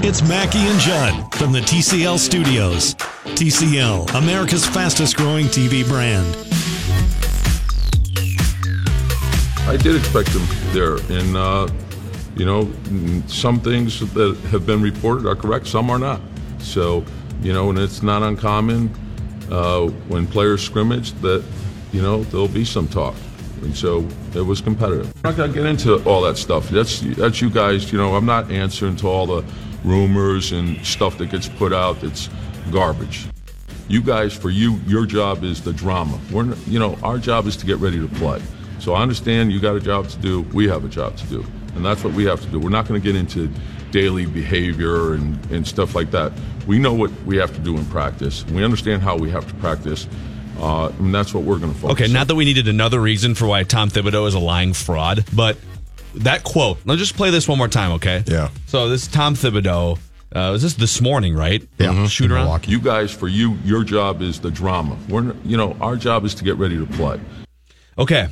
[0.00, 2.94] It's Mackey and Judd from the TCL studios.
[3.34, 6.24] TCL, America's fastest growing TV brand.
[9.68, 11.68] I did expect him there, and uh,
[12.36, 12.72] you know,
[13.26, 16.20] some things that have been reported are correct, some are not.
[16.60, 17.04] So,
[17.42, 18.94] you know, and it's not uncommon
[19.50, 21.44] uh, when players scrimmage that
[21.90, 23.16] you know there'll be some talk,
[23.62, 25.12] and so it was competitive.
[25.24, 26.68] I'm not gonna get into all that stuff.
[26.68, 27.90] That's that's you guys.
[27.90, 29.44] You know, I'm not answering to all the
[29.84, 32.00] rumors and stuff that gets put out.
[32.00, 32.28] That's
[32.70, 33.26] garbage.
[33.88, 36.20] You guys, for you, your job is the drama.
[36.30, 38.42] We're, you know, our job is to get ready to play.
[38.80, 40.42] So I understand you got a job to do.
[40.52, 42.60] We have a job to do, and that's what we have to do.
[42.60, 43.50] We're not going to get into
[43.90, 46.32] daily behavior and, and stuff like that.
[46.66, 48.44] We know what we have to do in practice.
[48.46, 50.06] We understand how we have to practice,
[50.60, 51.94] uh, and that's what we're going to focus.
[51.94, 52.12] Okay, on.
[52.12, 55.56] not that we needed another reason for why Tom Thibodeau is a lying fraud, but
[56.24, 56.78] that quote.
[56.84, 58.22] Let's just play this one more time, okay?
[58.26, 58.48] Yeah.
[58.66, 59.98] So this is Tom Thibodeau.
[60.34, 61.66] Uh, was this this morning, right?
[61.78, 61.88] Yeah.
[61.88, 62.10] Mhm.
[62.10, 62.68] Shoot around.
[62.68, 64.96] You guys, for you, your job is the drama.
[65.08, 67.18] We're, you know, our job is to get ready to play.
[67.98, 68.28] Okay.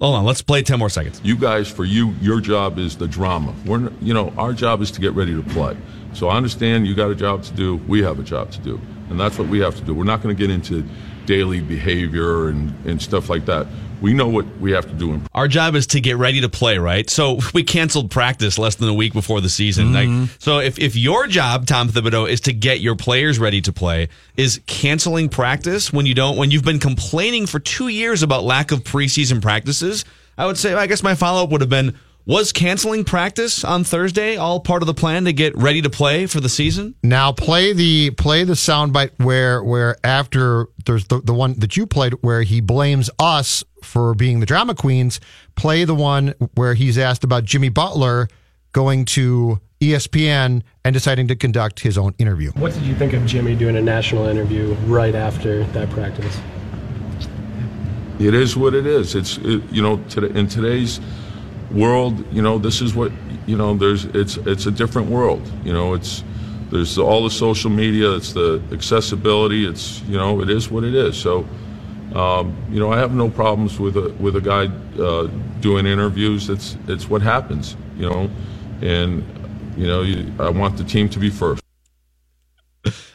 [0.00, 0.24] Hold on.
[0.24, 1.20] Let's play 10 more seconds.
[1.22, 3.54] You guys, for you, your job is the drama.
[3.66, 5.76] We're, you know, our job is to get ready to play.
[6.14, 7.76] So I understand you got a job to do.
[7.88, 8.80] We have a job to do,
[9.10, 9.92] and that's what we have to do.
[9.94, 10.84] We're not going to get into
[11.26, 13.66] daily behavior and, and stuff like that.
[14.00, 16.78] We know what we have to do Our job is to get ready to play,
[16.78, 17.08] right?
[17.08, 19.92] So we canceled practice less than a week before the season.
[19.92, 20.24] Like, mm-hmm.
[20.38, 24.08] so if, if your job, Tom Thibodeau, is to get your players ready to play,
[24.36, 28.72] is canceling practice when you don't, when you've been complaining for two years about lack
[28.72, 30.04] of preseason practices,
[30.36, 31.96] I would say, I guess my follow up would have been,
[32.26, 36.26] was canceling practice on Thursday all part of the plan to get ready to play
[36.26, 36.94] for the season?
[37.02, 41.86] Now play the play the soundbite where where after there's the, the one that you
[41.86, 45.20] played where he blames us for being the drama queens.
[45.54, 48.28] Play the one where he's asked about Jimmy Butler
[48.72, 52.50] going to ESPN and deciding to conduct his own interview.
[52.52, 56.38] What did you think of Jimmy doing a national interview right after that practice?
[58.18, 59.14] It is what it is.
[59.14, 61.00] It's it, you know today, in today's
[61.74, 63.12] world, you know this is what
[63.46, 63.74] you know.
[63.74, 65.42] There's it's it's a different world.
[65.64, 66.24] You know it's
[66.70, 68.14] there's all the social media.
[68.14, 69.66] It's the accessibility.
[69.66, 71.16] It's you know it is what it is.
[71.16, 71.46] So
[72.14, 74.66] um, you know I have no problems with a with a guy
[75.02, 75.28] uh,
[75.60, 76.48] doing interviews.
[76.48, 77.76] It's it's what happens.
[77.96, 78.30] You know,
[78.82, 79.24] and
[79.76, 81.62] you know you, I want the team to be first.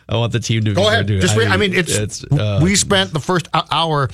[0.10, 1.08] I want the team to Go ahead.
[1.08, 1.50] Just wait.
[1.50, 4.10] I mean, it's, uh, we spent the first hour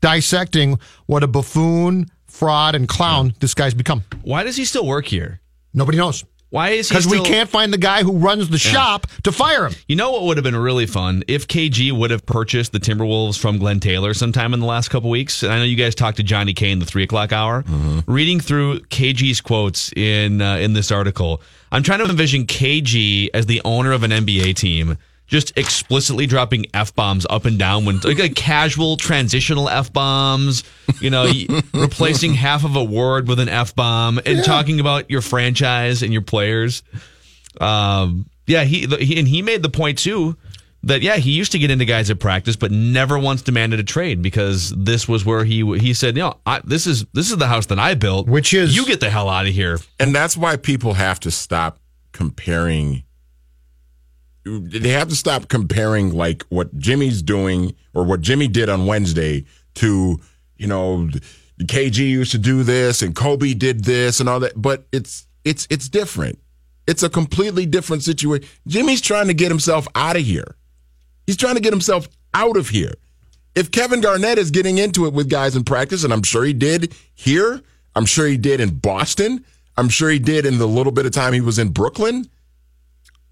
[0.00, 4.04] dissecting what a buffoon, fraud, and clown this guy's become.
[4.22, 5.40] why does he still work here?
[5.74, 9.06] Nobody knows Why is he because we can't find the guy who runs the shop
[9.22, 9.74] to fire him.
[9.86, 13.38] You know what would have been really fun if KG would have purchased the Timberwolves
[13.38, 15.44] from Glenn Taylor sometime in the last couple weeks.
[15.44, 17.62] And I know you guys talked to Johnny K in the three o'clock hour.
[18.08, 23.46] Reading through KG's quotes in uh, in this article, I'm trying to envision KG as
[23.46, 24.98] the owner of an NBA team.
[25.30, 30.64] Just explicitly dropping f bombs up and down when like, like casual transitional f bombs,
[31.00, 31.30] you know,
[31.74, 36.12] replacing half of a word with an f bomb and talking about your franchise and
[36.12, 36.82] your players.
[37.60, 40.36] Um, yeah, he, he and he made the point too
[40.82, 43.84] that yeah, he used to get into guys at practice, but never once demanded a
[43.84, 47.36] trade because this was where he he said, you know, I, this is this is
[47.36, 49.78] the house that I built, Which is- you get the hell out of here.
[49.98, 51.78] And that's why people have to stop
[52.12, 53.04] comparing.
[54.44, 59.44] They have to stop comparing like what Jimmy's doing or what Jimmy did on Wednesday
[59.74, 60.18] to,
[60.56, 61.08] you know,
[61.58, 64.60] KG used to do this and Kobe did this and all that.
[64.60, 66.38] But it's it's it's different.
[66.86, 68.48] It's a completely different situation.
[68.66, 70.56] Jimmy's trying to get himself out of here.
[71.26, 72.94] He's trying to get himself out of here.
[73.54, 76.52] If Kevin Garnett is getting into it with guys in practice, and I'm sure he
[76.52, 77.60] did here,
[77.94, 79.44] I'm sure he did in Boston,
[79.76, 82.28] I'm sure he did in the little bit of time he was in Brooklyn.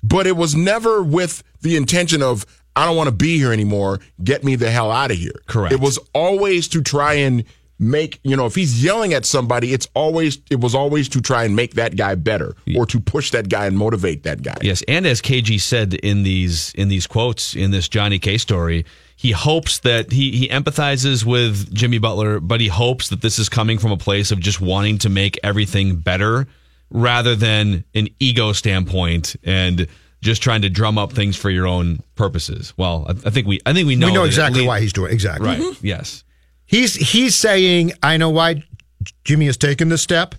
[0.02, 2.46] But it was never with the intention of
[2.76, 3.98] I don't want to be here anymore.
[4.22, 5.42] Get me the hell out of here.
[5.46, 5.72] Correct.
[5.72, 7.44] It was always to try and
[7.78, 11.44] make you know if he's yelling at somebody, it's always it was always to try
[11.44, 14.56] and make that guy better or to push that guy and motivate that guy.
[14.62, 18.84] Yes, and as KG said in these in these quotes in this Johnny K story,
[19.16, 23.48] he hopes that he he empathizes with Jimmy Butler, but he hopes that this is
[23.48, 26.46] coming from a place of just wanting to make everything better
[26.90, 29.86] rather than an ego standpoint and
[30.20, 32.74] just trying to drum up things for your own purposes.
[32.76, 35.10] Well, I, I think we I think we know we know exactly why he's doing
[35.10, 35.14] it.
[35.14, 35.48] exactly.
[35.48, 35.60] Right.
[35.60, 35.86] Mm-hmm.
[35.86, 36.24] Yes.
[36.66, 38.62] He's he's saying, I know why
[39.24, 40.34] Jimmy has taken this step.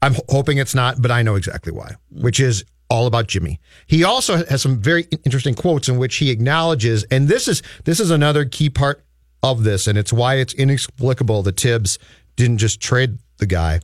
[0.00, 3.58] I'm hoping it's not, but I know exactly why, which is all about Jimmy.
[3.86, 8.00] He also has some very interesting quotes in which he acknowledges, and this is this
[8.00, 9.04] is another key part
[9.42, 11.98] of this, and it's why it's inexplicable that Thibs
[12.36, 13.80] didn't just trade the guy.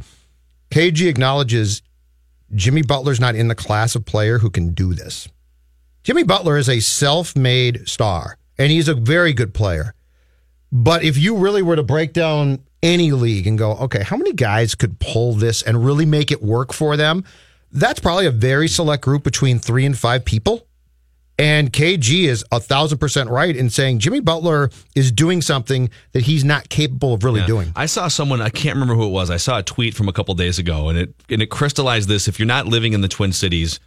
[0.70, 1.82] KG acknowledges
[2.55, 5.28] Jimmy Butler's not in the class of player who can do this.
[6.05, 9.94] Jimmy Butler is a self-made star, and he's a very good player.
[10.72, 14.32] But if you really were to break down any league and go, okay, how many
[14.32, 17.25] guys could pull this and really make it work for them?
[17.72, 20.67] That's probably a very select group between three and five people.
[21.40, 26.25] And KG is a thousand percent right in saying Jimmy Butler is doing something that
[26.25, 27.46] he's not capable of really Yeah.
[27.46, 27.72] doing.
[27.75, 29.31] I saw someone I can't remember who it was.
[29.31, 32.28] I saw a tweet from a couple days ago, and it and it crystallized this.
[32.28, 33.81] If you're not living in the Twin Cities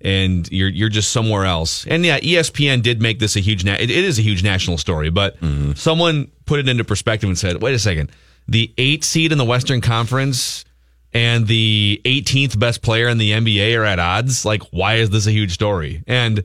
[0.00, 3.64] and you're you're just somewhere else, and yeah, ESPN did make this a huge.
[3.64, 5.72] Na- it, it is a huge national story, but mm-hmm.
[5.72, 8.12] someone put it into perspective and said, "Wait a second,
[8.46, 10.64] the eight seed in the Western Conference."
[11.12, 14.44] And the 18th best player in the NBA are at odds.
[14.44, 16.04] Like, why is this a huge story?
[16.06, 16.44] And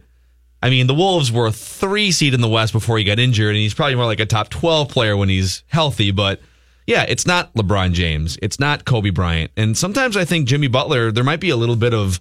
[0.65, 3.49] I mean, the Wolves were a three seed in the West before he got injured,
[3.49, 6.09] and he's probably more like a top 12 player when he's healthy.
[6.09, 6.41] But
[6.87, 8.39] yeah, it's not LeBron James.
[8.41, 9.51] It's not Kobe Bryant.
[9.55, 12.19] And sometimes I think Jimmy Butler, there might be a little bit of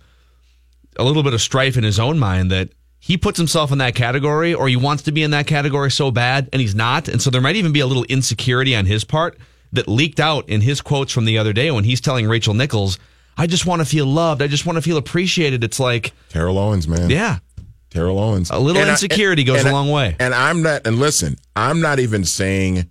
[0.99, 2.69] a little bit of strife in his own mind that
[3.00, 6.11] he puts himself in that category or he wants to be in that category so
[6.11, 7.08] bad and he's not.
[7.08, 9.38] And so there might even be a little insecurity on his part
[9.73, 12.99] that leaked out in his quotes from the other day when he's telling Rachel Nichols,
[13.38, 14.43] I just want to feel loved.
[14.43, 15.64] I just want to feel appreciated.
[15.64, 17.08] It's like, Terrell Owens, man.
[17.08, 17.38] yeah,
[17.94, 18.50] Terrell Owens.
[18.50, 20.17] A little insecurity goes and a long way.
[20.19, 20.85] And I'm not.
[20.85, 22.91] And listen, I'm not even saying.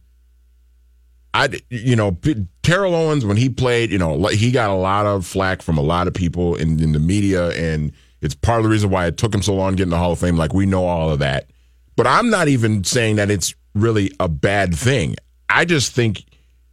[1.36, 2.16] I, you know,
[2.62, 5.82] Terrell Owens when he played, you know, he got a lot of flack from a
[5.82, 7.92] lot of people in, in the media, and
[8.22, 9.98] it's part of the reason why it took him so long to get in the
[9.98, 10.38] Hall of Fame.
[10.38, 11.50] Like we know all of that,
[11.96, 15.16] but I'm not even saying that it's really a bad thing.
[15.50, 16.24] I just think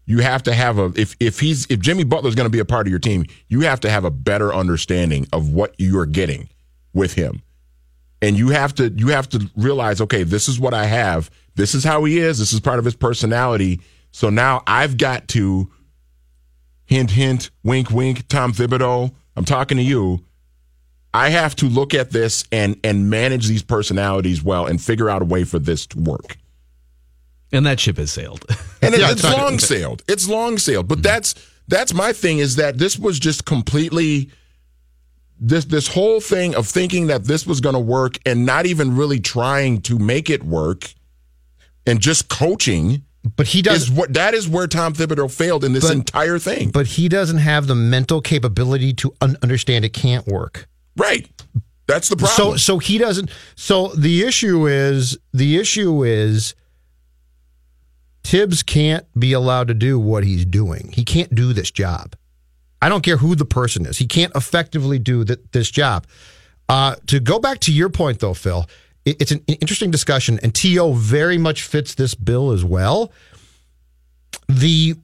[0.04, 2.66] you have to have a if if he's if Jimmy Butler's going to be a
[2.66, 6.50] part of your team, you have to have a better understanding of what you're getting
[6.92, 7.42] with him
[8.22, 11.74] and you have to you have to realize okay this is what i have this
[11.74, 13.80] is how he is this is part of his personality
[14.12, 15.70] so now i've got to
[16.86, 20.24] hint hint wink wink tom thibodeau i'm talking to you
[21.14, 25.22] i have to look at this and and manage these personalities well and figure out
[25.22, 26.36] a way for this to work
[27.52, 28.44] and that ship has sailed.
[28.80, 30.04] and it- Yeah, it's it's long sailed.
[30.06, 30.86] It's long sailed.
[30.86, 31.34] But that's
[31.66, 34.30] that's my thing is that this was just completely
[35.40, 38.94] this this whole thing of thinking that this was going to work and not even
[38.96, 40.92] really trying to make it work
[41.86, 43.02] and just coaching
[43.36, 46.38] But he does is what that is where Tom Thibodeau failed in this But- entire
[46.38, 46.70] thing.
[46.70, 50.68] but he doesn't have the mental capability to un- understand it can't work.
[50.96, 51.28] right.
[51.86, 52.56] That's the problem.
[52.58, 56.54] So so he doesn't so the issue is the issue is
[58.22, 60.92] Thibs can't be allowed to do what he's doing.
[60.92, 62.14] He can't do this job.
[62.82, 63.98] I don't care who the person is.
[63.98, 66.06] He can't effectively do th- this job.
[66.68, 68.66] Uh, to go back to your point, though, Phil,
[69.04, 73.12] it- it's an interesting discussion, and To very much fits this bill as well.
[74.48, 74.96] The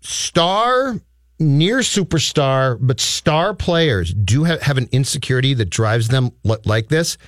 [0.00, 1.00] star,
[1.38, 7.18] near superstar, but star players do have, an insecurity that drives them li- like this.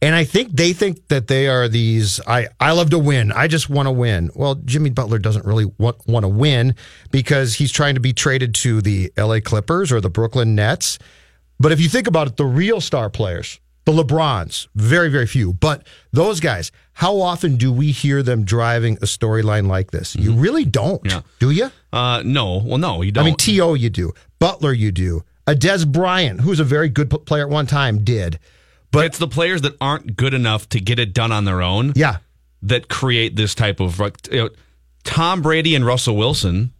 [0.00, 2.20] And I think they think that they are these.
[2.26, 3.32] I, I love to win.
[3.32, 4.30] I just want to win.
[4.34, 6.76] Well, Jimmy Butler doesn't really want, want to win
[7.10, 10.98] because he's trying to be traded to the LA Clippers or the Brooklyn Nets.
[11.58, 15.52] But if you think about it, the real star players, the LeBrons, very, very few.
[15.54, 20.14] But those guys, how often do we hear them driving a storyline like this?
[20.14, 21.22] You really don't, Yeah.
[21.40, 21.72] do you?
[21.92, 23.22] Uh, no, well, no, you don't.
[23.22, 23.74] I mean, T.O.
[23.74, 24.12] you do.
[24.38, 25.24] Butler you do.
[25.48, 28.38] A Dez Bryant, who's a very good player at one time, did.
[28.90, 31.92] But it's the players that aren't good enough to get it done on their own
[31.96, 32.18] Yeah.
[32.62, 33.98] that create this type of.
[34.00, 34.50] like, You know,
[35.04, 36.72] Tom Brady and Russell Wilson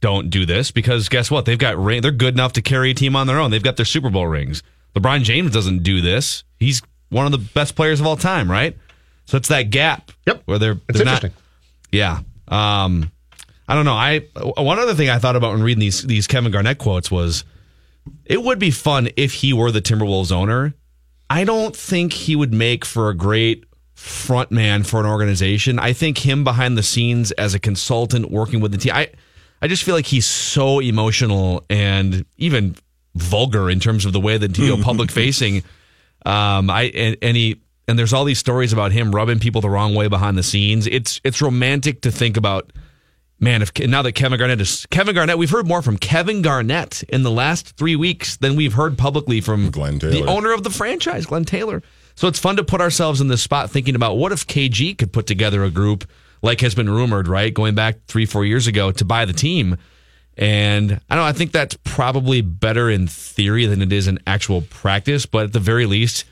[0.00, 1.44] don't do this because guess what?
[1.46, 2.02] They've got ring.
[2.02, 3.50] They're good enough to carry a team on their own.
[3.50, 4.62] They've got their Super Bowl rings.
[4.94, 6.44] LeBron James doesn't do this.
[6.58, 8.76] He's one of the best players of all time, right?
[9.26, 10.12] So it's that gap.
[10.26, 10.42] Yep.
[10.44, 11.32] Where they're, It's they're not- interesting.
[11.92, 12.20] yeah.
[12.48, 13.10] Um,
[13.66, 13.94] I don't know.
[13.94, 14.18] I
[14.58, 17.44] one other thing I thought about when reading these these Kevin Garnett quotes was
[18.26, 20.74] it would be fun if he were the Timberwolves owner.
[21.34, 23.64] I don't think he would make for a great
[23.94, 25.80] front man for an organization.
[25.80, 28.92] I think him behind the scenes as a consultant working with the team.
[28.94, 29.10] I
[29.60, 32.76] I just feel like he's so emotional and even
[33.16, 35.64] vulgar in terms of the way that you know public facing.
[36.24, 39.70] Um, I and, and he and there's all these stories about him rubbing people the
[39.70, 40.86] wrong way behind the scenes.
[40.86, 42.72] It's it's romantic to think about.
[43.40, 47.02] Man, if now that Kevin Garnett is Kevin Garnett, we've heard more from Kevin Garnett
[47.04, 50.12] in the last three weeks than we've heard publicly from Glenn Taylor.
[50.12, 51.82] the owner of the franchise, Glenn Taylor.
[52.14, 55.12] So it's fun to put ourselves in this spot thinking about what if KG could
[55.12, 56.08] put together a group
[56.42, 57.52] like has been rumored, right?
[57.52, 59.76] Going back three, four years ago to buy the team.
[60.36, 64.18] And I don't know, I think that's probably better in theory than it is in
[64.26, 65.26] actual practice.
[65.26, 66.24] But at the very least,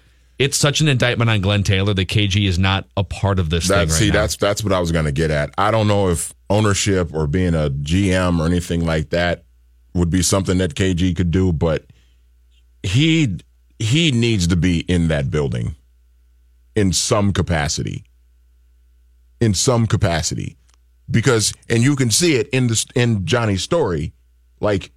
[0.43, 3.69] it's such an indictment on Glenn Taylor that KG is not a part of this
[3.69, 4.15] That, thing right see, now.
[4.23, 5.55] that's that's what I was going to get at.
[5.57, 9.45] I don't know if ownership or being a GM or anything like that
[9.95, 11.85] would be something that KG could do, but
[12.83, 13.37] he
[13.79, 15.77] he needs to be in that building
[16.75, 18.05] in some capacity.
[19.41, 20.57] In some capacity,
[21.11, 24.13] because and you can see it in the in Johnny's story,
[24.61, 24.93] like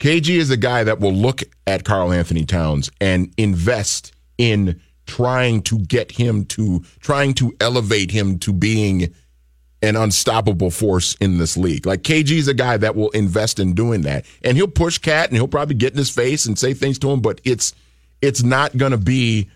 [0.00, 5.78] KG is a guy that will look at Karl-Anthony Towns and invest in trying to
[5.78, 9.14] get him to trying to elevate him to being
[9.82, 11.86] an unstoppable force in this league.
[11.86, 14.24] Like KG is a guy that will invest in doing that.
[14.42, 17.10] And he'll push Cat and he'll probably get in his face and say things to
[17.10, 17.74] him, but it's
[18.22, 19.50] it's not gonna be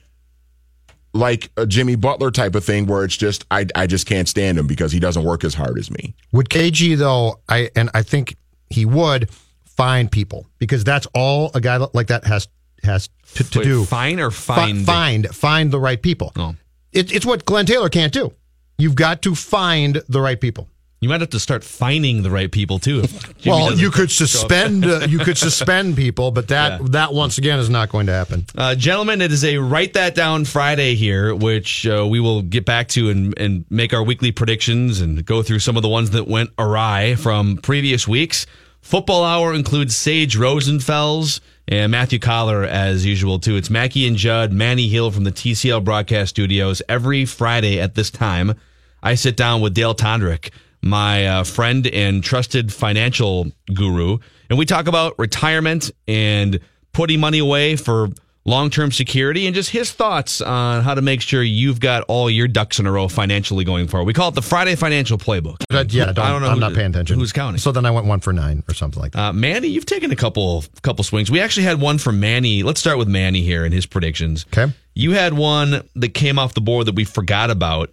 [1.13, 4.59] like a Jimmy Butler type of thing where it's just I I just can't stand
[4.59, 6.15] him because he doesn't work as hard as me.
[6.33, 7.41] Would KG though?
[7.49, 8.37] I and I think
[8.69, 9.31] he would
[9.65, 12.47] find people because that's all a guy like that has
[12.83, 13.85] has to, to Wait, do.
[13.85, 14.87] Find or Fi- find?
[14.87, 16.33] find find the right people.
[16.37, 16.55] Oh.
[16.93, 18.33] It, it's what Glenn Taylor can't do.
[18.79, 20.69] You've got to find the right people.
[21.03, 23.05] You might have to start finding the right people too.
[23.47, 26.87] well, you could suspend uh, you could suspend people, but that Yeah.
[26.91, 28.45] that once again is not going to happen.
[28.55, 32.67] Uh, gentlemen, it is a write that down Friday here, which uh, we will get
[32.67, 36.11] back to and, and make our weekly predictions and go through some of the ones
[36.11, 38.45] that went awry from previous weeks.
[38.83, 43.55] Football Hour includes Sage Rosenfels and Matthew Coller as usual too.
[43.55, 48.11] It's Mackey and Judd, Manny Hill from the TCL broadcast studios every Friday at this
[48.11, 48.55] time.
[49.03, 50.51] I sit down with Dale Tondrick,
[50.83, 54.19] my uh, friend and trusted financial guru,
[54.51, 56.59] and we talk about retirement and
[56.93, 58.09] putting money away for
[58.47, 62.49] long-term security and just his thoughts on how to make sure you've got all your
[62.49, 64.07] ducks in a row financially going forward.
[64.07, 65.57] We call it the Friday Financial Playbook.
[65.69, 67.19] But yeah, don't, I don't know I'm who- not paying attention.
[67.19, 67.59] who's counting.
[67.59, 69.19] So then I went one for nine or something like that.
[69.21, 71.31] Uh, Manny, you've taken a couple couple swings.
[71.31, 72.63] We actually had one from Manny.
[72.63, 74.47] Let's start with Manny here and his predictions.
[74.57, 74.73] Okay.
[74.95, 77.91] You had one that came off the board that we forgot about.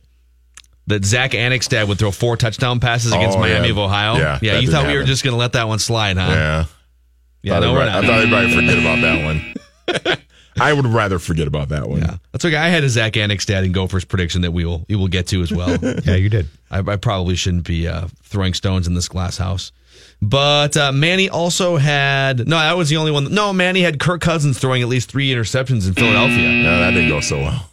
[0.88, 3.72] That Zack Annexstad would throw four touchdown passes against Oh, Miami yeah.
[3.74, 4.16] of Ohio.
[4.16, 4.54] Yeah, yeah.
[4.54, 6.28] You didn't thought we were just going to let that one slide, huh?
[6.32, 6.66] Yeah.
[7.44, 7.96] Yeah, Thought no, I'd we're ra- not.
[8.04, 10.18] I thought everybody forget about that one.
[10.60, 12.02] I would rather forget about that one.
[12.02, 12.56] Yeah, that's okay.
[12.56, 15.42] I had a Zack Annexstad and Gophers prediction that we will we will get to
[15.42, 15.78] as well.
[16.06, 16.48] Yeah, you did.
[16.72, 19.72] I, I probably shouldn't be uh, throwing stones in this glass house.
[20.22, 22.58] But uh, Manny also had no.
[22.58, 23.34] That was the only one.
[23.34, 26.50] No, Manny had Kirk Cousins throwing at least three interceptions in Philadelphia.
[26.64, 27.70] No, that didn't go so well.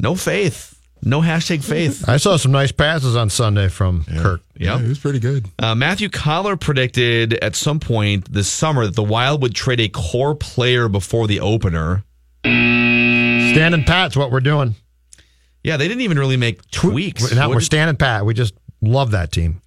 [0.00, 0.73] No faith.
[1.06, 2.08] No hashtag faith.
[2.08, 4.40] I saw some nice passes on Sunday from Kirk.
[4.56, 5.46] Yeah, he was pretty good.
[5.58, 9.88] Uh, Matthew Coller predicted at some point this summer that the Wild would trade a
[9.88, 12.04] core player before the opener.
[12.44, 14.74] Standing pat's what we're doing.
[15.62, 17.32] Yeah, they didn't even really make tweaks.
[17.34, 18.24] Now What we're standing pat.
[18.24, 19.60] We just love that team.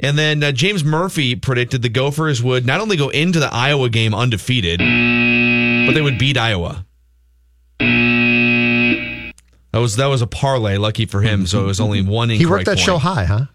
[0.00, 3.88] And then uh, James Murphy predicted the Gophers would not only go into the Iowa
[3.88, 6.84] game undefeated, but they would beat Iowa.
[9.72, 11.46] That was that was a parlay, lucky for him.
[11.46, 12.80] So it was only one incorrect He worked that point.
[12.86, 13.46] show high, huh?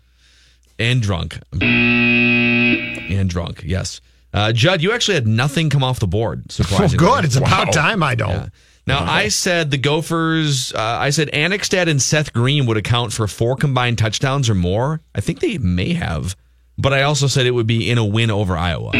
[0.79, 3.63] and drunk, and drunk.
[3.65, 4.01] Yes,
[4.33, 6.51] uh, Judd, you actually had nothing come off the board.
[6.51, 7.25] Surprisingly, good.
[7.25, 8.29] It's about time I don't.
[8.31, 8.47] Yeah.
[8.87, 10.73] Now I said the Gophers.
[10.73, 15.01] Uh, I said Annexstad and Seth Green would account for four combined touchdowns or more.
[15.13, 16.35] I think they may have,
[16.77, 18.91] but I also said it would be in a win over Iowa.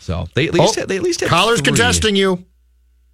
[0.00, 1.66] So they at least Oh, had, they at least had Coller's three.
[1.66, 2.44] contesting you.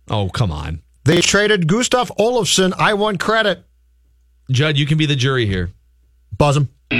[0.08, 2.72] Oh come on, They traded Gustav Olofsson.
[2.76, 3.64] I won credit.
[4.50, 5.70] Judd, you can be the jury here.
[6.36, 6.68] Buzz him.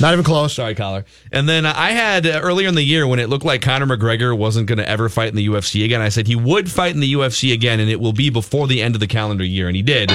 [0.00, 0.54] Not even close.
[0.54, 1.04] Sorry, Coller.
[1.30, 4.36] And then I had uh, earlier in the year when it looked like Conor McGregor
[4.36, 6.00] wasn't going to ever fight in the UFC again.
[6.00, 8.82] I said he would fight in the UFC again, and it will be before the
[8.82, 10.10] end of the calendar year, and he did.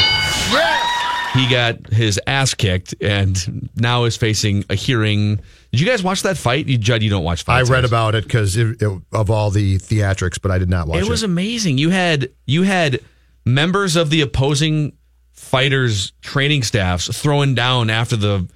[1.33, 5.39] He got his ass kicked, and now is facing a hearing.
[5.71, 6.67] Did you guys watch that fight?
[6.67, 7.69] You, Judd, you don't watch fights.
[7.69, 7.89] I read guys.
[7.89, 11.05] about it because of all the theatrics, but I did not watch it.
[11.05, 11.77] It was amazing.
[11.77, 12.99] You had you had
[13.45, 14.91] members of the opposing
[15.31, 18.47] fighters' training staffs throwing down after the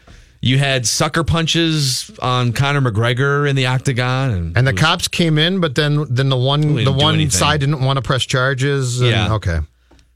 [0.41, 5.07] You had sucker punches on Conor McGregor in the octagon, and, And the was- cops
[5.07, 7.31] came in, but then then the one the one anything.
[7.31, 8.99] side didn't want to press charges.
[9.01, 9.33] and- Yeah.
[9.35, 9.59] Okay.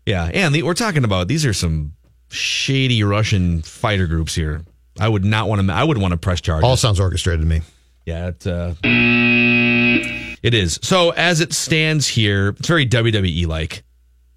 [0.06, 1.94] yeah, and the, we're talking about these are some
[2.30, 4.64] shady Russian fighter groups here.
[5.00, 5.74] I would not want to.
[5.74, 6.64] I would want to press charges.
[6.64, 7.62] All sounds orchestrated to me.
[8.06, 10.80] Yeah, it, uh, it is.
[10.82, 13.84] So as it stands here, it's very WWE like,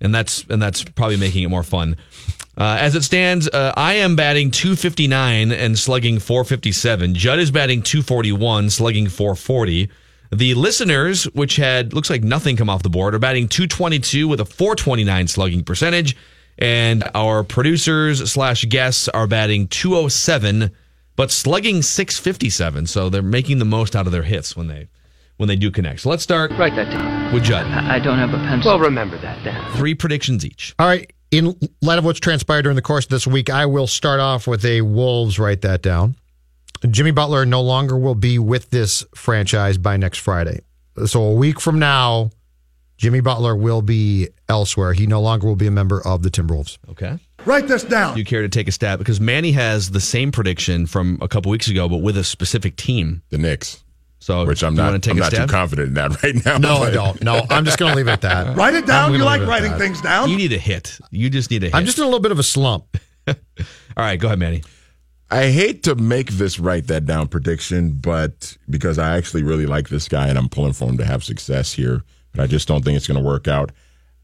[0.00, 1.96] and that's and that's probably making it more fun.
[2.56, 7.14] Uh, as it stands, uh, I am batting 259 and slugging 457.
[7.14, 9.88] Judd is batting 241, slugging 440.
[10.32, 14.40] The listeners, which had looks like nothing come off the board, are batting 222 with
[14.40, 16.16] a 429 slugging percentage,
[16.58, 20.70] and our producers slash guests are batting 207
[21.16, 24.88] but slugging 657 so they're making the most out of their hits when they
[25.38, 27.32] when they do connect so let's start Write that down.
[27.32, 28.70] with judd I I don't have a pencil.
[28.72, 29.72] Well, remember that then.
[29.76, 31.10] three predictions each All right.
[31.30, 34.46] In light of what's transpired during the course of this week, I will start off
[34.46, 35.38] with a Wolves.
[35.38, 36.14] Write that down.
[36.90, 40.60] Jimmy Butler no longer will be with this franchise by next Friday.
[41.06, 42.28] So a week from now,
[43.02, 44.92] Jimmy Butler will be elsewhere.
[44.92, 46.78] He no longer will be a member of the Timberwolves.
[46.88, 48.16] okay Write this down.
[48.16, 51.50] you care to take a stab because manny has the same prediction from a couple
[51.50, 53.82] weeks ago but with a specific team The Knicks,
[54.20, 55.02] so which I'm not.
[55.02, 56.58] take I'm a not too confident in that right now.
[56.58, 57.20] No, I don't.
[57.24, 58.56] No, I'm just going to leave it at that.
[58.56, 59.12] Write it down.
[59.12, 60.30] You like leave it at writing things down.
[60.30, 62.30] you need a hit you just need a hit I'm just in a little bit
[62.30, 62.96] of a slump.
[63.28, 63.34] all
[63.96, 64.62] right go ahead manny
[65.28, 69.88] I hate to make this write that down prediction, but because I actually really like
[69.88, 72.02] this guy and I'm pulling for him to have success here,
[72.32, 73.72] but I just don't think it's going to work out.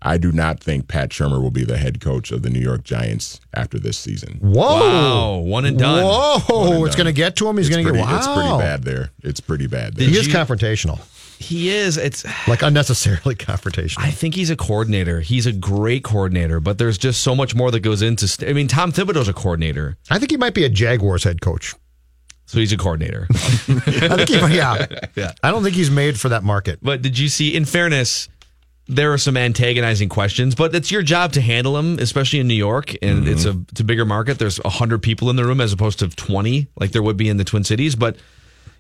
[0.01, 2.85] I do not think Pat Shurmur will be the head coach of the New York
[2.85, 4.39] Giants after this season.
[4.41, 4.63] Whoa.
[4.63, 6.73] wow one and done Whoa.
[6.73, 7.57] and it's going to get to him.
[7.57, 8.17] He's going to get pretty, wow.
[8.17, 9.11] it's pretty bad there.
[9.25, 10.09] It's pretty bad there.
[10.09, 11.01] He is confrontational,
[11.39, 13.99] he is it's like unnecessarily confrontational.
[13.99, 15.21] I think he's a coordinator.
[15.21, 18.29] He's a great coordinator, but there's just so much more that goes into.
[18.29, 21.41] St- I mean, Tom Thibodeau's a coordinator, I think he might be a Jaguars head
[21.41, 21.75] coach.
[22.49, 23.27] So he's a coordinator.
[23.31, 23.35] I
[24.25, 24.87] think he, yeah.
[25.15, 25.33] Yeah.
[25.43, 26.79] I don't think he's made for that market.
[26.81, 27.55] but did you see?
[27.55, 28.31] In fairness,
[28.87, 32.55] there are some antagonizing questions, but it's your job to handle them, especially in New
[32.55, 33.33] York, and mm-hmm.
[33.33, 34.39] it's a it's a bigger market.
[34.39, 37.37] There's hundred people in the room as opposed to twenty, like there would be in
[37.37, 37.95] the Twin Cities.
[37.95, 38.17] But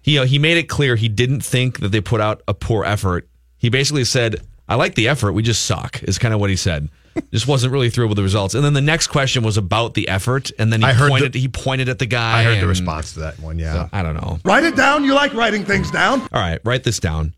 [0.00, 2.54] he you know, he made it clear he didn't think that they put out a
[2.54, 3.28] poor effort.
[3.58, 5.32] He basically said, "I like the effort.
[5.32, 6.88] We just suck." Is kind of what he said.
[7.32, 8.54] Just wasn't really thrilled with the results.
[8.54, 11.32] And then the next question was about the effort, and then he I heard pointed
[11.32, 12.40] the- he pointed at the guy.
[12.40, 13.58] I heard the response to that one.
[13.58, 13.72] Yeah.
[13.72, 14.38] so, I don't know.
[14.44, 15.04] Write it down.
[15.04, 16.20] You like writing things down.
[16.22, 17.34] All right, write this down.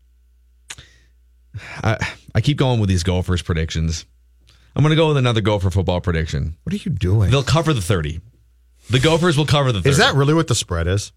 [1.83, 1.97] I,
[2.33, 4.05] I keep going with these Gophers predictions.
[4.75, 6.55] I'm going to go with another Gopher football prediction.
[6.63, 7.29] what are you doing?
[7.29, 8.21] They'll cover the 30.
[8.89, 9.89] The Gophers will cover the 30.
[9.89, 11.11] Is that really what the spread is?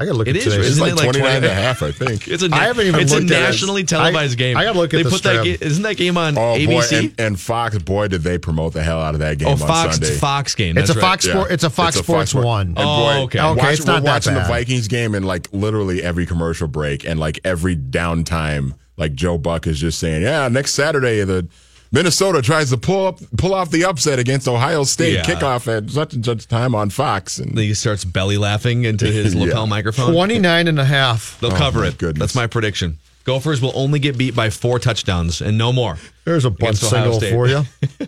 [0.00, 0.58] I got to look It at is, today's.
[0.60, 2.26] It's Isn't like it like 29 and a half, I think.
[2.26, 3.40] It's a I haven't even it's a looked at it.
[3.44, 4.56] nationally televised I- game.
[4.56, 5.60] I gotta look at this they the put that spread.
[5.60, 6.98] ga- Isn't that game on Oh boy, ABC?
[6.98, 9.58] and, and Fox, boy, did they promote the hell out of that game oh, on
[9.58, 10.16] Fox Sunday.
[10.16, 10.78] Fox game.
[10.78, 11.06] It's That's a right.
[11.10, 11.50] Fox Sport.
[11.50, 12.74] It's a Fox Sports Sport- one.
[12.76, 13.40] Oh, and Oh, boy, okay.
[13.40, 14.48] Okay, watch- it's not we're that watching the bad.
[14.48, 19.66] Vikings game and like literally every commercial break and like every downtime, like Joe Buck
[19.66, 21.46] is just saying, "Yeah, next Saturday the
[21.92, 25.24] Minnesota tries to pull up pull off the upset against Ohio State Yeah.
[25.24, 29.34] kickoff at such and such time on Fox." And He starts belly laughing into his
[29.34, 29.46] Yeah.
[29.46, 30.12] lapel microphone.
[30.12, 31.36] 29 and a half.
[31.40, 31.98] They'll Oh, cover my it.
[31.98, 32.20] goodness.
[32.20, 32.98] That's my prediction.
[33.24, 35.98] Gophers will only get beat by four touchdowns and no more.
[36.24, 37.32] There's a bunt Against single State.
[37.32, 37.66] for you.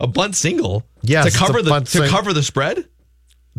[0.00, 0.84] A bunt single.
[1.02, 2.84] Yes, to cover the to sing- cover the spread.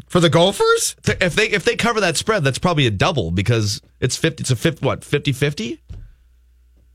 [0.08, 0.96] For the Gophers?
[1.06, 4.42] If they if they cover that spread, that's probably a double because it's fifty.
[4.44, 4.82] It's a fifth.
[4.82, 5.80] What 50-50?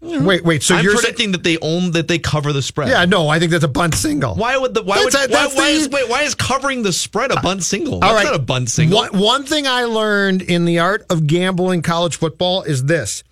[0.04, 0.24] Mm-hmm.
[0.26, 0.62] Wait, wait.
[0.62, 2.88] So I'm you're predicting that they own that they cover the spread.
[2.88, 4.34] Yeah, no, I think that's a bunt single.
[4.34, 6.82] Why would the why That's would a- why, why the- is wait why is covering
[6.82, 8.00] the spread a bunt single?
[8.00, 8.24] That's right.
[8.24, 8.98] not a bunt single.
[8.98, 13.24] One, one thing I learned in the art of gambling college football is this.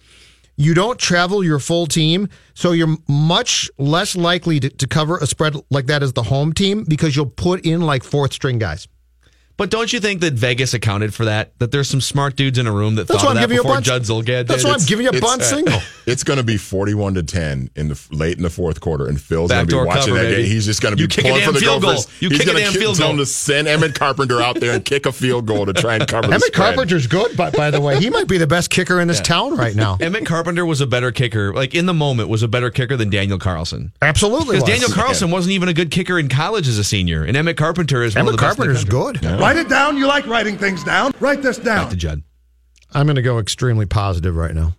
[0.57, 5.27] You don't travel your full team, so you're much less likely to, to cover a
[5.27, 8.87] spread like that as the home team because you'll put in like fourth string guys.
[9.57, 11.57] But don't you think that Vegas accounted for that?
[11.59, 13.55] That there's some smart dudes in a room that That's thought of I'm that giving
[13.57, 13.87] you a before bunch.
[13.87, 15.81] Judd Zulgad That's why I'm giving you a It's- bunt single.
[16.05, 19.21] It's going to be forty-one to ten in the late in the fourth quarter, and
[19.21, 20.43] Phil's going to be watching cover, that baby.
[20.43, 20.51] game.
[20.51, 22.07] He's just going to be You pulling for the field Gophers.
[22.07, 22.15] goal.
[22.19, 23.13] You He's kick a gonna damn ki- field tell goal.
[23.13, 26.09] him to send Emmit Carpenter out there and kick a field goal to try and
[26.09, 26.75] cover the Emmit spread.
[26.75, 29.57] Carpenter's good, but by the way, he might be the best kicker in this town
[29.57, 29.97] right now.
[30.01, 33.09] Emmit Carpenter was a better kicker, like in the moment, was a better kicker than
[33.09, 33.93] Daniel Carlson.
[34.03, 34.69] Absolutely, Because.
[34.69, 38.03] Daniel Carlson wasn't even a good kicker in college as a senior, and Emmit Carpenter
[38.03, 38.85] is one Emmit of the best in the Carpenter's
[39.21, 39.21] country.
[39.31, 39.41] good.
[39.43, 39.97] Write it down.
[39.97, 41.13] You like writing things down.
[41.21, 41.85] Write this down.
[41.85, 42.23] Back to Judd.
[42.93, 44.75] I'm going to go extremely positive right now.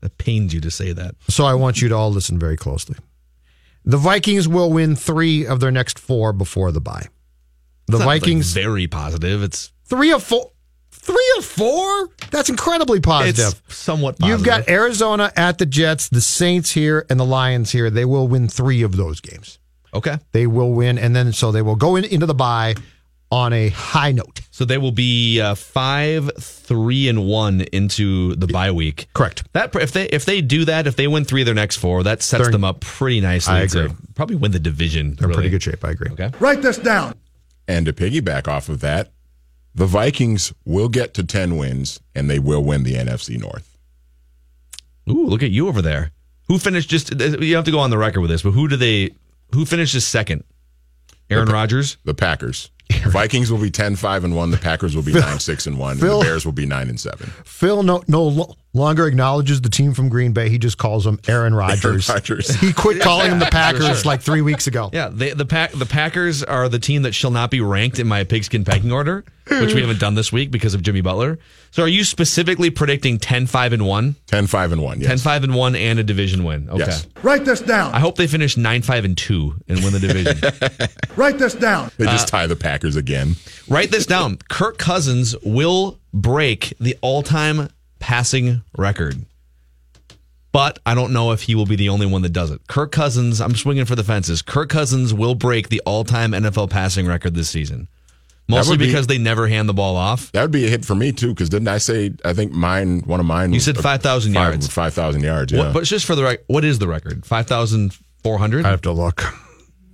[0.00, 1.14] That pains you to say that.
[1.28, 2.96] So I want you to all listen very closely.
[3.84, 7.06] The Vikings will win three of their next four before the bye.
[7.86, 9.42] The It's not, like, Vikings very positive.
[9.42, 10.52] It's three of four.
[10.90, 12.10] Three of four?
[12.30, 13.60] That's incredibly positive.
[13.66, 14.18] it's somewhat.
[14.18, 14.38] Positive.
[14.38, 17.88] You've got Arizona at the Jets, the Saints here, and the Lions here.
[17.88, 19.58] They will win three of those games.
[19.94, 20.18] okay.
[20.32, 22.74] They will win, and then so they will go in, into the bye
[23.30, 24.40] on a high note.
[24.50, 29.06] So they will be uh, five, three, and one into the bye week.
[29.14, 29.44] Correct.
[29.52, 32.02] That if they if they do that, if they win three of their next four,
[32.04, 33.96] that sets They're- them up pretty nicely I to agree.
[34.14, 35.14] probably win the division.
[35.14, 35.36] They're really.
[35.38, 35.84] pretty good shape.
[35.84, 36.10] I agree.
[36.12, 36.30] Okay.
[36.40, 37.14] Write this down.
[37.68, 39.10] And to piggyback off of that,
[39.74, 43.76] the Vikings will get to 10 wins and they will win the NFC North.
[45.08, 46.12] Ooh, look at you over there.
[46.48, 47.12] Who finished just?
[47.20, 49.10] You have to go on the record with this, but who do they?
[49.54, 50.44] Who finished just second?
[51.30, 51.98] Aaron Rodgers.
[52.04, 52.70] The Packers.
[53.06, 54.50] Vikings will be 10 5 and 1.
[54.50, 55.92] The Packers will be 9 6 and 1.
[55.92, 57.26] And the Bears will be 9 and 7.
[57.44, 60.48] Phil no no longer acknowledges the team from Green Bay.
[60.48, 62.08] He just calls them Aaron Rodgers.
[62.08, 62.54] Rodgers.
[62.54, 64.88] He quit calling them the Packers like three weeks ago.
[64.92, 68.06] Yeah, they, the pack the Packers are the team that shall not be ranked in
[68.08, 71.38] my pigskin pecking order, which we haven't done this week because of Jimmy Butler.
[71.70, 74.16] So are you specifically predicting 10-5 and 1?
[74.26, 75.00] 10 5 and 1.
[75.02, 75.22] Yes.
[75.22, 76.70] 10-5 and 1 and a division win.
[76.70, 76.78] Okay.
[76.78, 77.06] Yes.
[77.22, 77.92] Write this down.
[77.94, 80.38] I hope they finish 9-5 and 2 and win the division.
[81.16, 81.90] Write this down.
[81.98, 83.36] They Uh, just tie the Packers again.
[83.68, 84.38] Write this down.
[84.48, 89.24] Kirk Cousins will break the all-time passing record.
[90.50, 92.66] But I don't know if he will be the only one that does it.
[92.68, 94.40] Kirk Cousins, I'm swinging for the fences.
[94.42, 97.88] Kirk Cousins will break the all-time NFL passing record this season.
[98.48, 100.32] Mostly would be- because they never hand the ball off.
[100.32, 103.00] That would be a hit for me, too, because didn't I say, I think mine,
[103.00, 103.52] one of mine.
[103.52, 104.68] You said 5,000 five- yards.
[104.68, 105.58] 5,000 yards, yeah.
[105.58, 107.26] What, but just for the record, what is the record?
[107.26, 108.64] 5,400?
[108.64, 109.22] I have to look.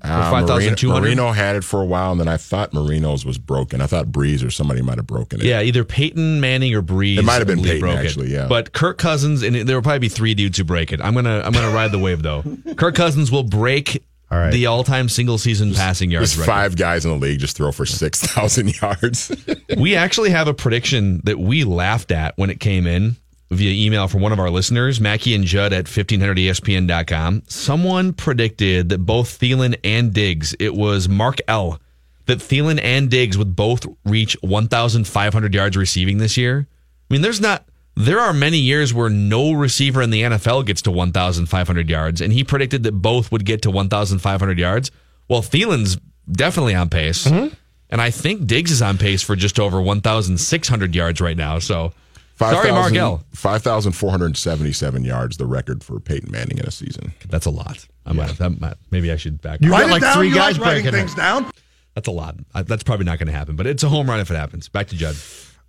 [0.05, 1.01] Uh, 5,200?
[1.03, 3.81] Marino, had it for a while, and then I thought Marino's was broken.
[3.81, 5.47] I thought Brees or somebody might have broken it.
[5.47, 7.17] Yeah, either Peyton Manning or Brees.
[7.19, 8.05] It might have been Peyton, broke it.
[8.07, 8.47] actually, yeah.
[8.47, 11.01] But Kirk Cousins, and there will probably be three dudes who break it.
[11.01, 12.45] I'm gonna I'm gonna ride the wave though.
[12.77, 14.53] Kirk Cousins will break All right.
[14.53, 16.51] the all-time single season passing yards There's record.
[16.53, 19.35] five guys in the league just throw for 6,000 yards.
[19.79, 23.17] We actually have a prediction that we laughed at when it came in
[23.50, 27.42] via email from one of our listeners, Mackey and Judd at E 1500ESPN.com.
[27.46, 31.80] Someone predicted that both Thielen and Diggs, it was Mark L,
[32.26, 36.66] that Thielen and Diggs would both reach 1,500 yards receiving this year.
[37.11, 37.64] I mean, there's not,
[37.96, 42.33] there are many years where no receiver in the NFL gets to 1,500 yards, and
[42.33, 44.90] he predicted that both would get to 1,500 yards.
[45.28, 45.98] Well, Thielen's
[46.30, 47.26] definitely on pace.
[47.26, 47.54] Mm-hmm.
[47.90, 51.59] And I think Diggs is on pace for just over 1,600 yards right now.
[51.61, 51.92] So,
[52.38, 53.25] sorry, 5,000 Mark L.
[53.33, 57.12] 5,477 yards, the record for Peyton Manning in a season.
[57.29, 57.87] That's a lot.
[58.07, 59.61] I might, that might, maybe I should back.
[59.62, 60.14] You Write got it like down.
[60.16, 61.16] three you guys like writing things it.
[61.16, 61.51] down.
[61.94, 62.37] That's a lot.
[62.55, 64.68] I, that's probably not going to happen, but it's a home run if it happens.
[64.68, 65.16] Back to Judd.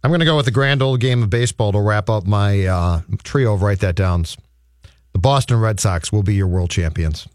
[0.04, 2.66] I'm going to go with the grand old game of baseball to wrap up my
[2.66, 4.38] uh, trio of write that downs.
[5.14, 7.28] The Boston Red Sox will be your world champions.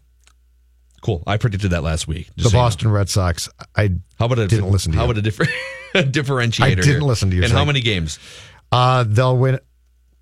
[1.01, 1.23] Cool.
[1.25, 2.27] I predicted that last week.
[2.27, 2.59] just the so you know.
[2.65, 3.49] Boston Red Sox.
[3.75, 3.89] I
[4.19, 5.11] How about a didn't listen to How you.
[5.11, 5.51] about a different
[5.95, 6.61] differentiator?
[6.63, 6.99] I didn't here?
[7.01, 8.19] listen to you, And how many games?
[8.71, 9.59] Uh, they'll win.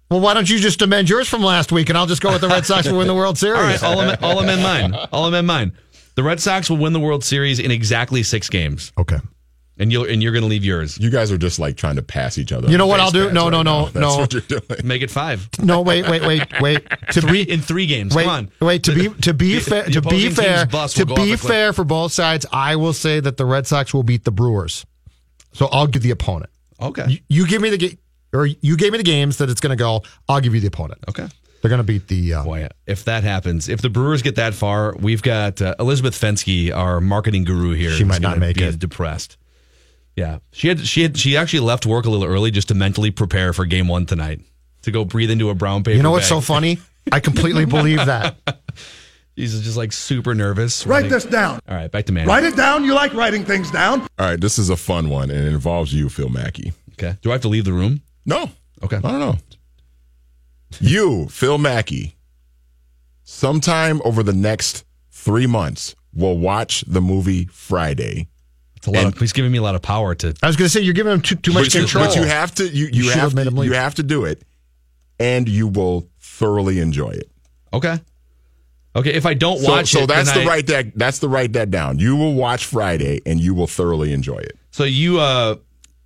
[0.09, 2.41] Well, why don't you just amend yours from last week, and I'll just go with
[2.41, 3.83] the Red Sox will win the World Series.
[3.83, 5.07] All right, all amend, all amend mine.
[5.11, 5.71] All amend mine.
[6.15, 9.17] The Red Sox will win the World Series in exactly six games, Okay.
[9.77, 10.97] and you'll and you're going to leave yours.
[10.97, 12.69] You guys are just like trying to pass each other.
[12.71, 13.25] You know what I'll do?
[13.25, 13.79] pads No, right no, now.
[13.81, 14.17] no, That's no.
[14.17, 14.63] what you're doing.
[14.83, 15.47] Make it five.
[15.59, 16.87] No, wait, wait, wait, wait.
[17.11, 18.15] To Three be in three games.
[18.15, 18.51] wait, Come on.
[18.67, 18.83] wait.
[18.85, 21.39] To be to be fair, to be fair, to be off a cliff.
[21.41, 24.85] fair for both sides, I will say that the Red Sox will beat the Brewers.
[25.53, 26.49] So I'll give the opponent.
[26.81, 27.05] Okay.
[27.07, 27.97] You, you give me the ga-
[28.33, 30.01] or you gave me the games that it's going to go.
[30.27, 31.03] I'll give you the opponent.
[31.09, 31.27] Okay.
[31.61, 32.35] They're going to beat the.
[32.35, 36.13] Uh, Boy, if that happens, if the Brewers get that far, we've got uh, Elizabeth
[36.19, 37.91] Fensky, our marketing guru here.
[37.91, 38.79] She might not make be it.
[38.79, 39.37] Depressed.
[40.15, 43.11] Yeah, she had she had she actually left work a little early just to mentally
[43.11, 44.41] prepare for Game One tonight
[44.83, 45.95] to go breathe into a brown paper.
[45.97, 46.29] you know what's bag.
[46.29, 46.77] so funny?
[47.11, 48.37] I completely believe that.
[49.35, 50.85] He's just like super nervous.
[50.85, 51.59] Write running- this down.
[51.69, 52.27] All right, back to man.
[52.27, 52.83] Write it down.
[52.83, 54.01] You like writing things down.
[54.01, 56.73] All right, this is a fun one, and it involves you, Phil Mackey.
[56.93, 57.15] Okay.
[57.21, 58.01] Do I have to leave the room?
[58.29, 58.49] No.
[58.83, 58.97] Okay.
[58.97, 59.37] I don't know.
[60.79, 62.15] You, Phil Mackey,
[63.23, 68.27] sometime over the next three months, will watch the movie Friday.
[68.77, 69.05] It's a lot.
[69.05, 70.33] And- of, he's giving me a lot of power to.
[70.41, 72.05] I was going to say you're giving him too, too much you, control.
[72.05, 74.43] but you have to you, you, should have to, you have to do it,
[75.19, 77.29] and you will thoroughly enjoy it.
[77.73, 77.99] Okay.
[78.95, 79.13] Okay.
[79.13, 81.53] If I don't So, watch so it, that's the I- write that that's the write
[81.53, 81.99] that down.
[81.99, 84.57] You will watch Friday, and you will thoroughly enjoy it.
[84.71, 85.55] So you uh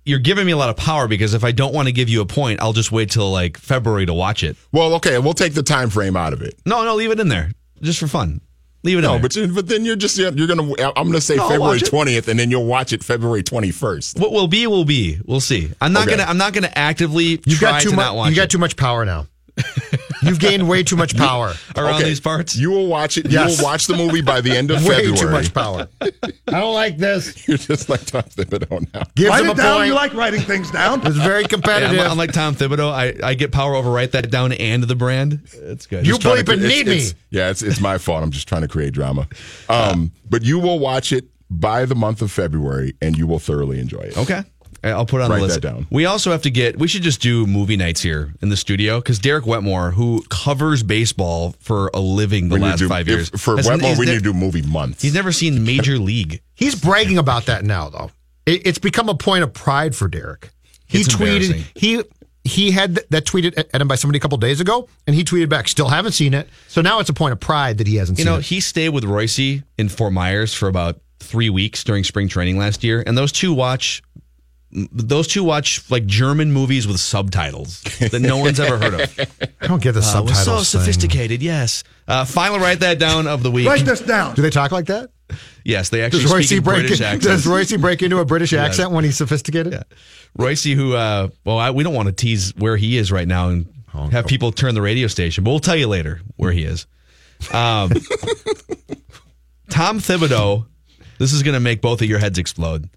[0.04, 2.20] you're giving me a lot of power because if I don't want to give you
[2.20, 4.56] a point, I'll just wait till like February to watch it.
[4.72, 6.54] Well, okay, we'll take the time frame out of it.
[6.66, 8.40] No, no, leave it in there just for fun.
[8.82, 9.22] Leave it in No, there.
[9.22, 10.62] but you- but then you're just you're gonna
[10.94, 14.18] I'm gonna say No, February twentieth, and then you'll watch it February twenty first.
[14.18, 15.18] what will be will be.
[15.24, 15.70] We'll see.
[15.80, 16.18] I'm not Okay.
[16.18, 18.04] gonna I'm not gonna actively You've try got too to much.
[18.04, 19.26] not watch You got it too much power now.
[20.24, 21.54] You've gained way too much power.
[21.76, 22.04] around Okay.
[22.04, 22.56] these parts.
[22.56, 23.30] You will watch it.
[23.30, 23.50] Yes.
[23.52, 25.16] You will watch the movie by the end of Way February.
[25.16, 25.88] too much power.
[26.00, 26.10] I
[26.60, 27.46] don't like this.
[27.48, 29.02] You're just like Tom Thibodeau now.
[29.14, 29.76] Gives Write it down.
[29.78, 29.88] point.
[29.88, 31.06] You like writing things down.
[31.06, 31.98] it's very Hey, competitive.
[32.00, 32.90] I'm, I'm like Tom Thibodeau.
[32.92, 35.40] I, I get power over write that down and the brand.
[35.52, 36.06] It's good.
[36.06, 36.92] You Just trying bleep and it's- need me.
[36.96, 38.22] it's- Yeah, it's it's my fault.
[38.22, 39.28] I'm just trying to create drama.
[39.68, 43.78] Um, but you will watch it by the month of February, and you will thoroughly
[43.78, 44.16] enjoy it.
[44.18, 44.42] Okay.
[44.92, 45.60] I'll put it on Write the list.
[45.62, 45.86] that down.
[45.90, 46.78] We also have to get.
[46.78, 50.82] We should just do movie nights here in the studio because Derek Wetmore, who covers
[50.82, 54.06] baseball for a living the We last do- five if- years, for has- Wetmore, we
[54.06, 55.02] ne- need to do movie months.
[55.02, 56.40] He's never seen Major League.
[56.54, 58.10] He's bragging about that now, though.
[58.46, 60.50] It, it's become a point of pride for Derek.
[60.86, 62.02] He It's tweeted he
[62.44, 65.24] he had th- that tweeted at him by somebody a couple days ago, and he
[65.24, 67.96] tweeted back, "Still haven't seen it." So now it's a point of pride that he
[67.96, 68.44] hasn't You seen know, it.
[68.44, 69.38] he stayed with Royce
[69.78, 73.54] in Fort Myers for about three weeks during spring training last year, and those two
[73.54, 74.02] watch.
[74.92, 79.20] Those two watch like German movies with subtitles that no one's ever heard of.
[79.60, 80.44] I don't get the Uh, subtitles.
[80.44, 80.64] so thing.
[80.64, 81.84] sophisticated, yes.
[82.08, 83.68] Uh, final write that down of the week.
[83.68, 84.34] Write this down.
[84.34, 85.10] Do they talk like that?
[85.64, 86.80] Yes, they actually Does Royce speak break?
[86.80, 87.26] British in- accents.
[87.26, 89.80] does Royce break into a British accent when he's sophisticated?
[90.36, 93.48] Royce, who, uh, well, I, we don't want to tease where he is right now
[93.50, 93.66] and
[94.10, 96.86] have people turn the radio station, but we'll tell you later where he is.
[97.52, 97.90] Um,
[99.70, 100.66] Tom Thibodeau,
[101.18, 102.88] this is going to make both of your heads explode.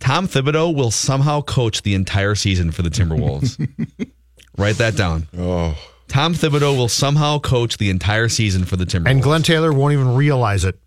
[0.00, 3.58] Tom Thibodeau will somehow coach the entire season for the Timberwolves.
[4.58, 5.28] Write that down.
[5.38, 5.76] Oh,
[6.08, 9.10] Tom Thibodeau will somehow coach the entire season for the Timberwolves.
[9.10, 10.78] And Glenn Taylor won't even realize it.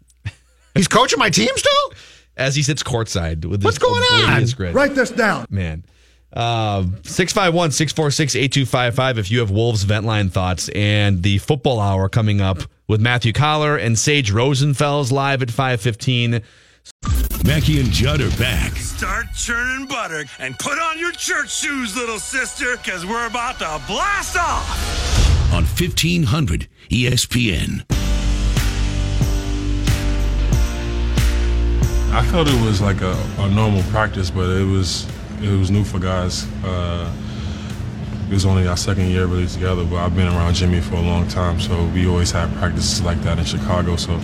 [0.76, 1.94] He's coaching my team still.
[2.38, 4.24] as he sits courtside with What's this going on?
[4.24, 4.74] oblivious grin.
[4.74, 5.46] Write this down.
[5.50, 5.86] man.
[6.36, 10.68] Um, 651 646 8255 if you have Wolves vent line thoughts.
[10.70, 16.42] And the football hour coming up with Matthew Coller and Sage Rosenfels live at 515.
[17.46, 18.72] Mackey and Judd are back.
[18.78, 23.82] Start churning butter and put on your church shoes, little sister, because we're about to
[23.86, 25.54] blast off.
[25.54, 27.84] on 1500 ESPN.
[32.16, 35.06] I felt it was like a, a normal practice, but it was
[35.42, 36.48] it was new for guys.
[36.64, 37.12] Uh,
[38.30, 41.02] it was only our second year really together, but I've been around Jimmy for a
[41.02, 43.96] long time, so we always had practices like that in Chicago.
[43.98, 44.18] So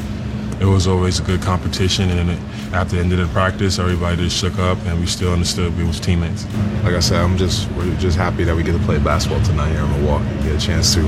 [0.60, 2.40] it was always a good competition, and it,
[2.74, 5.84] after the end of the practice, everybody just shook up, and we still understood we
[5.86, 6.46] was teammates.
[6.84, 9.72] Like I said, I'm just we're just happy that we get to play basketball tonight
[9.72, 10.26] here in Milwaukee.
[10.28, 11.02] And get a chance to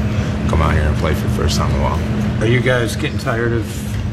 [0.49, 2.41] come out here and play for the first time in a while.
[2.41, 3.65] Are you guys getting tired of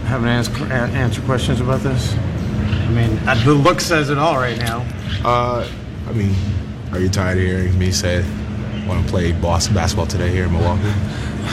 [0.06, 2.14] having to ask, answer questions about this?
[2.14, 4.84] I mean, uh, the look says it all right now.
[5.24, 5.68] Uh,
[6.08, 6.34] I mean,
[6.92, 10.44] are you tired of hearing me say I want to play Boston basketball today here
[10.44, 10.92] in Milwaukee?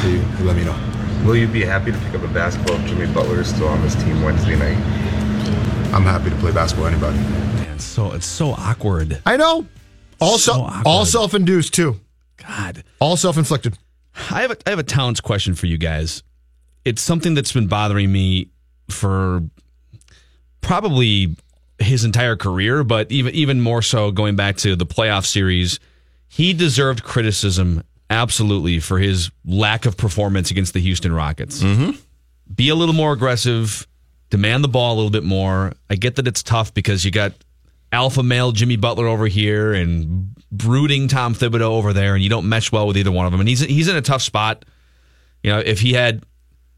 [0.02, 0.95] So you, you let me know.
[1.24, 3.82] Will you be happy to pick up a basketball if Jimmy Butler is still on
[3.82, 4.78] this team Wednesday night?
[5.94, 6.88] I'm happy to play basketball.
[6.88, 7.18] Anybody?
[7.18, 9.22] Man, so it's so awkward.
[9.26, 9.66] I know.
[10.20, 12.00] All So so, all self-induced too.
[12.38, 12.84] God.
[13.00, 13.78] All self-inflicted.
[14.32, 16.24] I have a, I have a Towns question for you guys.
[16.84, 18.50] It's something that's been bothering me
[18.90, 19.42] for
[20.62, 21.36] probably
[21.80, 25.80] his entire career, but even even more so going back to the playoff series.
[26.28, 31.62] He deserved criticism absolutely for his lack of performance against the Houston Rockets.
[31.62, 31.92] Mm-hmm.
[32.54, 33.88] Be a little more aggressive,
[34.30, 35.74] demand the ball a little bit more.
[35.90, 37.34] I get that it's tough because you got
[37.92, 42.48] alpha male Jimmy Butler over here and brooding Tom Thibodeau over there, and you don't
[42.48, 43.42] mesh well with either one of them.
[43.42, 44.66] And he's he's in a tough spot.
[45.44, 46.24] You know, if he had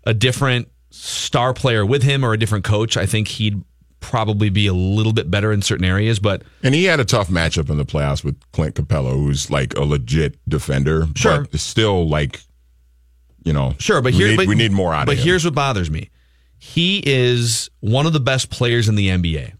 [0.05, 3.61] a different star player with him or a different coach, I think he'd
[4.07, 6.17] probably be a little bit better in certain areas.
[6.19, 9.77] But And he had a tough matchup in the playoffs with Clint Capela, who's like
[9.77, 11.05] a legit defender.
[11.15, 11.45] Sure.
[11.51, 12.41] But still like,
[13.43, 13.75] you know.
[13.79, 15.25] Sure, but we here need, but, we need more out But of him.
[15.25, 16.09] here's what bothers me:
[16.57, 19.53] he is one of the best players in the NBA.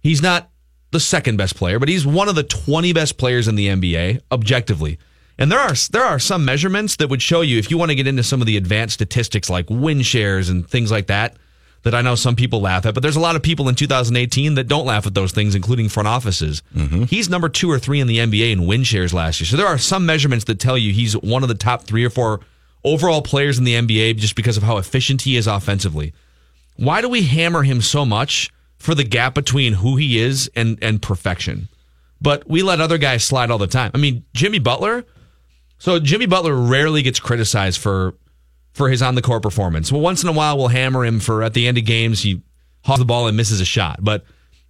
[0.00, 0.50] He's not
[0.90, 4.20] the second best player, but he's one of the 20 best players in the NBA
[4.32, 4.98] objectively.
[5.38, 7.94] And there are there are some measurements that would show you if you want to
[7.94, 11.36] get into some of the advanced statistics like win shares and things like that
[11.84, 14.54] that I know some people laugh at, but there's a lot of people in 2018
[14.54, 16.62] that don't laugh at those things, including front offices.
[16.74, 17.04] Mm-hmm.
[17.04, 19.46] He's number two or three in the NBA in win shares last year.
[19.46, 22.10] So there are some measurements that tell you he's one of the top three or
[22.10, 22.40] four
[22.84, 26.14] overall players in the NBA just because of how efficient he is offensively.
[26.76, 30.78] Why do we hammer him so much for the gap between who he is and,
[30.82, 31.68] and perfection?
[32.20, 33.90] But we let other guys slide all the time.
[33.94, 35.04] I mean, Jimmy Butler.
[35.78, 38.14] So Jimmy Butler rarely gets criticized for
[38.74, 39.90] for his on the court performance.
[39.90, 42.42] Well, once in a while we'll hammer him for at the end of games he
[42.84, 44.00] hogs the ball and misses a shot.
[44.02, 44.24] But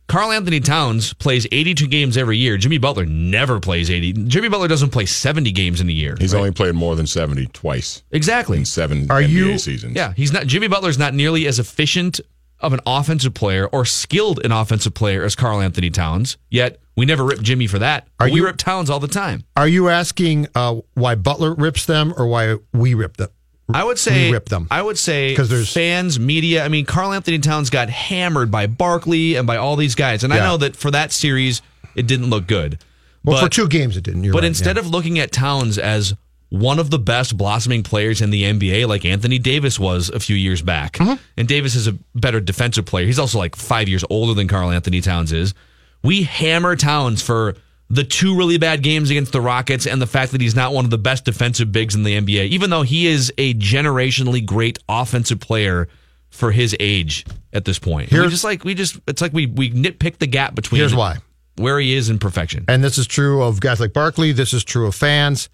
[0.06, 2.58] Karl-Anthony Towns plays 82 games every year.
[2.58, 4.12] Jimmy Butler never plays 80.
[4.28, 6.14] Jimmy Butler doesn't play 70 games in a year.
[6.20, 6.40] He's right?
[6.40, 9.96] only played more than 70 twice exactly in seven Are NBA you- seasons.
[9.96, 10.46] Yeah, he's not.
[10.46, 12.20] Jimmy Butler's not nearly as efficient
[12.60, 16.36] of an offensive player or skilled an offensive player as Karl-Anthony Towns.
[16.50, 18.06] Yet we never rip Jimmy for that.
[18.20, 19.44] Are we you- rip Towns all the time.
[19.56, 23.30] Are you asking uh, why Butler rips them or why we rip them?
[23.72, 24.68] I would say rip them.
[24.70, 26.64] I would say because there's- fans, media.
[26.64, 30.38] I mean, Karl-Anthony Towns got hammered by Barkley and by all these guys, and I
[30.38, 31.62] know that for that series
[31.94, 32.78] it didn't look good.
[33.24, 34.22] Well, but, for two games it didn't.
[34.30, 34.82] But right, instead yeah.
[34.82, 36.14] of looking at Towns as
[36.50, 40.36] one of the best blossoming players in the NBA, like Anthony Davis was a few
[40.36, 40.94] years back.
[40.94, 41.14] Mm-hmm.
[41.36, 43.06] And Davis is a better defensive player.
[43.06, 45.54] He's also like five years older than Karl-Anthony Towns is.
[46.02, 47.56] We hammer Towns for
[47.90, 50.84] the two really bad games against the Rockets and the fact that he's not one
[50.84, 54.78] of the best defensive bigs in the NBA, even though he is a generationally great
[54.88, 55.88] offensive player
[56.30, 58.10] for his age at this point.
[58.10, 61.18] Here's- just like we just it's like we we nitpick the gap between Here's why.
[61.56, 62.64] where he is in perfection.
[62.68, 64.32] And this is true of guys like Barkley.
[64.32, 65.48] This is true of fans.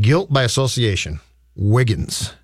[0.00, 1.20] Guilt by association.
[1.56, 2.34] Wiggins.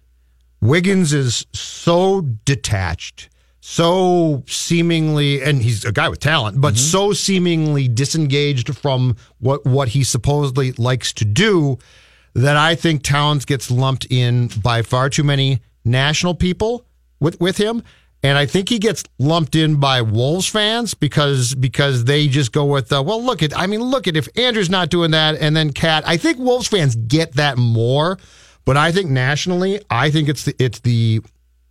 [0.60, 3.28] Wiggins is so detached,
[3.66, 9.88] so seemingly, and he's a guy with talent, but so seemingly disengaged from what what
[9.88, 11.78] he supposedly likes to do
[12.34, 16.84] that I think Towns gets lumped in by far too many national people
[17.20, 17.82] with with him.
[18.22, 22.66] And I think he gets lumped in by Wolves fans because because they just go
[22.66, 25.56] with uh, well look at I mean look at if Andrew's not doing that and
[25.56, 28.18] then Cat I think Wolves fans get that more,
[28.66, 31.22] but I think nationally I think it's the it's the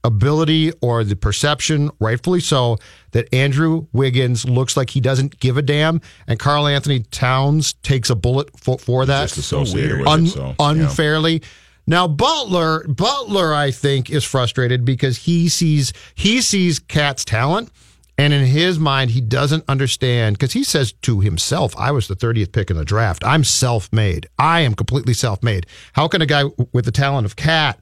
[0.04, 2.78] ability or the perception, rightfully so,
[3.12, 8.16] that Andrew Wiggins looks like he doesn't give a damn, and Karl-Anthony Towns takes a
[8.16, 10.72] bullet for, for that associated with Un- it, so, yeah.
[10.72, 11.42] unfairly.
[11.86, 17.72] Now Butler, Butler, I think, is frustrated because he sees he sees Cat's talent,
[18.18, 22.16] and in his mind, he doesn't understand because he says to himself, "I was the
[22.16, 23.24] thirtieth pick in the draft.
[23.26, 24.28] I'm self-made.
[24.40, 25.66] I am completely self-made.
[25.92, 27.80] How can a guy with the talent of Cat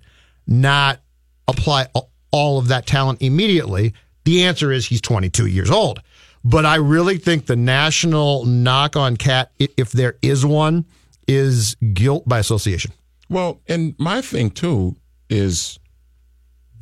[0.47, 0.99] not
[1.47, 1.87] apply
[2.31, 3.93] all of that talent immediately?
[4.25, 6.01] The answer is he's 22 years old.
[6.43, 10.85] But I really think the national knock on Cat, if there is one,
[11.27, 12.91] is guilt by association.
[13.29, 14.95] Well, and my thing too
[15.29, 15.77] is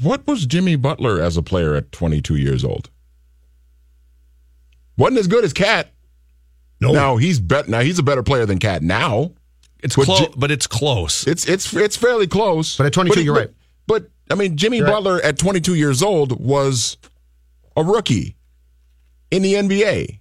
[0.02, 2.90] what was Jimmy Butler as a player at 22 years old?
[4.98, 5.92] Wasn't as good as Cat.
[6.82, 6.92] No.
[6.94, 7.68] Now he's bet.
[7.68, 9.32] Now he's a better player than Cat now.
[9.82, 11.28] It's But close, Ji- but it's close.
[11.28, 12.78] It's it's it's fairly close.
[12.78, 13.50] But at 22, you're but- right.
[13.90, 14.92] But I mean, Jimmy right.
[14.92, 16.96] Butler at 22 years old was
[17.76, 18.36] a rookie
[19.32, 20.20] in the NBA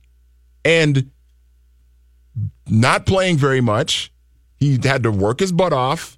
[0.64, 1.10] and
[2.66, 4.10] not playing very much.
[4.56, 6.16] He had to work his butt off.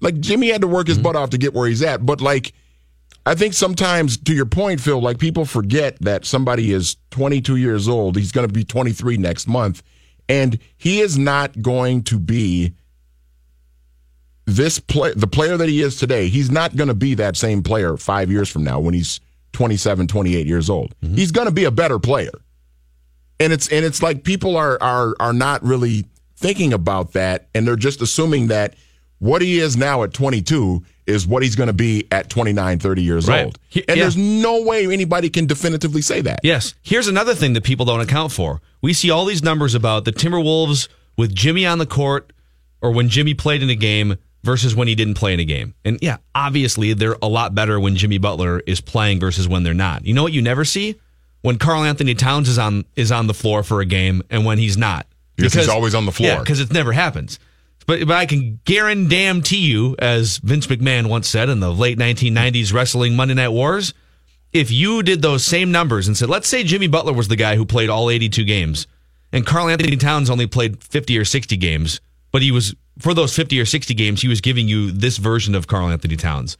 [0.00, 1.04] Like Jimmy had to work his Mm-hmm.
[1.04, 2.06] butt off to get where he's at.
[2.06, 2.54] But like,
[3.26, 7.86] I think sometimes, to your point, Phil, like people forget that somebody is 22 years
[7.86, 8.16] old.
[8.16, 9.82] He's going to be 23 next month,
[10.26, 12.72] and he is not going to be
[14.46, 17.62] this play the player that he is today he's not going to be that same
[17.62, 19.20] player five years from now when he's
[19.52, 21.16] 27 28 years old mm-hmm.
[21.16, 22.30] he's going to be a better player
[23.40, 26.06] and it's and it's like people are are are not really
[26.36, 28.74] thinking about that and they're just assuming that
[29.18, 33.02] what he is now at 22 is what he's going to be at 29 30
[33.02, 33.46] years Right.
[33.46, 33.94] old and yeah.
[33.96, 36.74] there's no way anybody can definitively say that Yes.
[36.82, 38.60] Here's another thing that people don't account for.
[38.80, 42.32] We see all these numbers about the Timberwolves with Jimmy on the court
[42.80, 45.74] or when Jimmy played in a game versus when he didn't play in a game.
[45.84, 49.74] And yeah, obviously they're a lot better when Jimmy Butler is playing versus when they're
[49.74, 50.06] not.
[50.06, 50.98] You know what you never see?
[51.42, 54.78] When Karl-Anthony Towns is on is on the floor for a game and when he's
[54.78, 55.06] not.
[55.36, 56.30] Because he's always on the floor.
[56.30, 57.38] Yeah, because it never happens.
[57.86, 62.72] But, but I can guarantee you, as Vince McMahon once said in the late 1990s
[62.72, 63.94] wrestling Monday Night Wars,
[64.52, 67.56] if you did those same numbers and said, let's say Jimmy Butler was the guy
[67.56, 68.86] who played all 82 games,
[69.32, 72.00] and Karl-Anthony Towns only played 50 or 60 games,
[72.32, 75.54] but he was, for those 50 or 60 games, he was giving you this version
[75.54, 76.56] of Karl-Anthony Towns.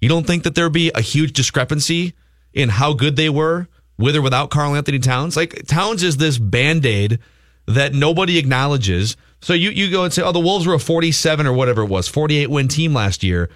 [0.00, 2.14] You don't think that there'd be a huge discrepancy
[2.52, 3.68] in how good they were
[3.98, 5.36] with or without Karl-Anthony Towns?
[5.36, 7.18] Like, Towns is this band aid
[7.66, 9.16] that nobody acknowledges.
[9.40, 11.88] So you, you go and say, oh, the Wolves were a 47 or whatever it
[11.88, 13.50] was, 48 win team last year.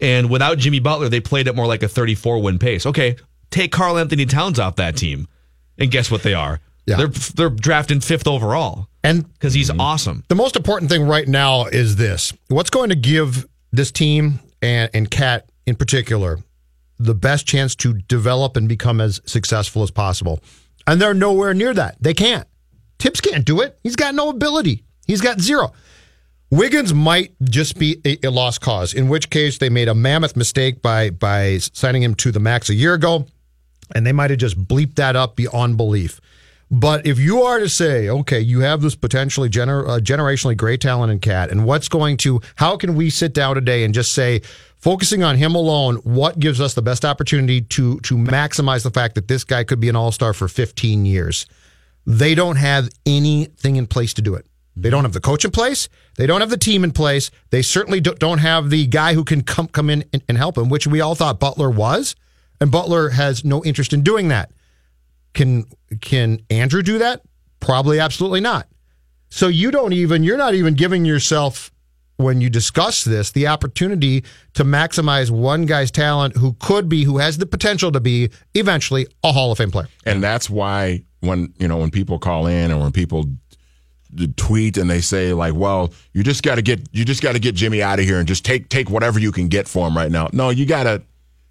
[0.00, 2.86] And without Jimmy Butler, they played at more like a 34 win pace.
[2.86, 3.16] Okay,
[3.50, 5.28] take Karl-Anthony Towns off that team.
[5.78, 6.60] And guess what they are?
[6.86, 6.96] Yeah.
[6.96, 9.80] They're, they're drafting fifth overall And because he's mm-hmm.
[9.80, 10.24] awesome.
[10.28, 14.90] the most important thing right now is this what's going to give this team and,
[14.92, 16.38] and Cat in particular
[16.98, 20.40] the best chance to develop and become as successful as possible.
[20.86, 21.96] And they're nowhere near that.
[22.00, 22.46] They can't.
[22.98, 23.78] Thibs can't do it.
[23.82, 24.84] He's got no ability.
[25.06, 25.72] He's got zero.
[26.50, 30.36] Wiggins might just be a, a lost cause, in which case they made a mammoth
[30.36, 33.26] mistake by by signing him to the max a year ago,
[33.94, 36.20] and they might have just bleeped that up beyond belief.
[36.74, 40.80] But if you are to say, okay, you have this potentially gener- uh, generationally great
[40.80, 44.10] talent in Cat, and what's going to, how can we sit down today and just
[44.10, 44.42] say,
[44.78, 49.14] focusing on him alone, what gives us the best opportunity to to maximize the fact
[49.14, 51.46] that this guy could be an all star for 15 years?
[52.06, 54.44] They don't have anything in place to do it.
[54.74, 55.88] They don't have the coach in place.
[56.16, 57.30] They don't have the team in place.
[57.50, 60.58] They certainly do- don't have the guy who can come come in and, and help
[60.58, 62.16] him, which we all thought Butler was,
[62.60, 64.50] and Butler has no interest in doing that.
[65.34, 65.64] Can
[66.00, 67.22] can Andrew do that?
[67.60, 68.68] Probably absolutely not.
[69.28, 71.72] So you don't even you're not even giving yourself
[72.16, 74.24] when you discuss this the opportunity
[74.54, 79.06] to maximize one guy's talent who could be, who has the potential to be eventually
[79.24, 79.88] a Hall of Fame player.
[80.06, 83.26] And that's why when you know when people call in and when people
[84.36, 87.40] tweet and they say like, "Well, you just got to get you just got to
[87.40, 89.96] get Jimmy out of here and just take take whatever you can get for him
[89.96, 91.02] right now." No, you got to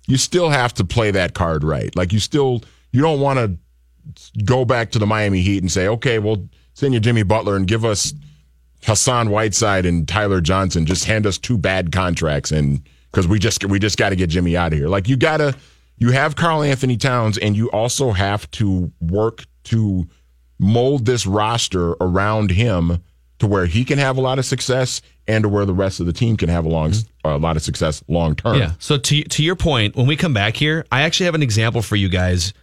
[0.07, 1.93] you still have to play that card right.
[1.95, 2.61] Like you still
[2.91, 3.57] you don't want to
[4.45, 7.68] go back to the Miami Heat and say, "Okay, well, send you Jimmy Butler and
[7.68, 8.14] give us
[8.84, 10.86] Hassan Whiteside and Tyler Johnson.
[10.86, 12.82] Just hand us two bad contracts and
[13.12, 15.38] because we just we just got to get Jimmy out of here." Like you got
[15.38, 15.56] to
[15.97, 20.08] you have Karl-Anthony Towns and you also have to work to
[20.60, 23.01] mold this roster around him
[23.39, 26.06] to where he can have a lot of success and to where the rest of
[26.06, 27.28] the team can have a long mm-hmm.
[27.28, 28.58] a lot of success long term.
[28.58, 28.74] Yeah.
[28.80, 31.82] So to to your point, when we come back here, I actually have an example
[31.82, 32.54] for you guys.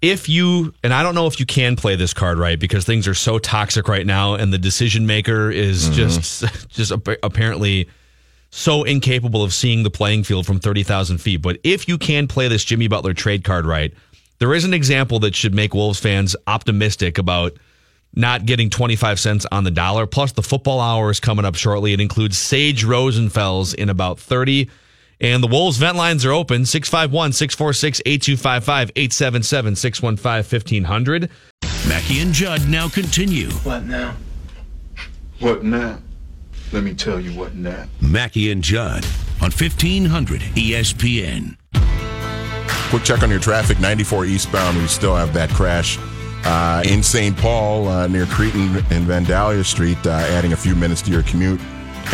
[0.00, 3.08] If you and I don't know if you can play this card right because things
[3.08, 5.94] are so toxic right now, and the decision maker is Mhm.
[5.94, 6.92] just just
[7.22, 7.88] apparently
[8.50, 11.42] so incapable of seeing the playing field from thirty thousand feet.
[11.42, 13.92] But if you can play this Jimmy Butler trade card right,
[14.38, 17.56] there is an example that should make Wolves fans optimistic about
[18.14, 20.06] not getting 25 cents on the dollar.
[20.06, 21.92] Plus, the football hour is coming up shortly.
[21.92, 24.70] It includes Sage Rosenfels in about 30.
[25.20, 31.30] And the Wolves vent lines are open 651 646 8255 877 615 1500.
[31.88, 33.50] Mackey and Judd now continue.
[33.50, 34.14] What now?
[35.40, 35.98] What now?
[36.72, 37.86] Let me tell you what now.
[38.00, 39.04] Mackey and Judd
[39.40, 41.56] on E 1500 ESPN.
[42.90, 44.76] Quick check on your traffic 94 eastbound.
[44.76, 45.98] We still have that crash
[46.44, 47.36] uh, in St.
[47.36, 51.60] Paul uh, near Cretin and Vandalia Street, uh, adding a few minutes to your commute.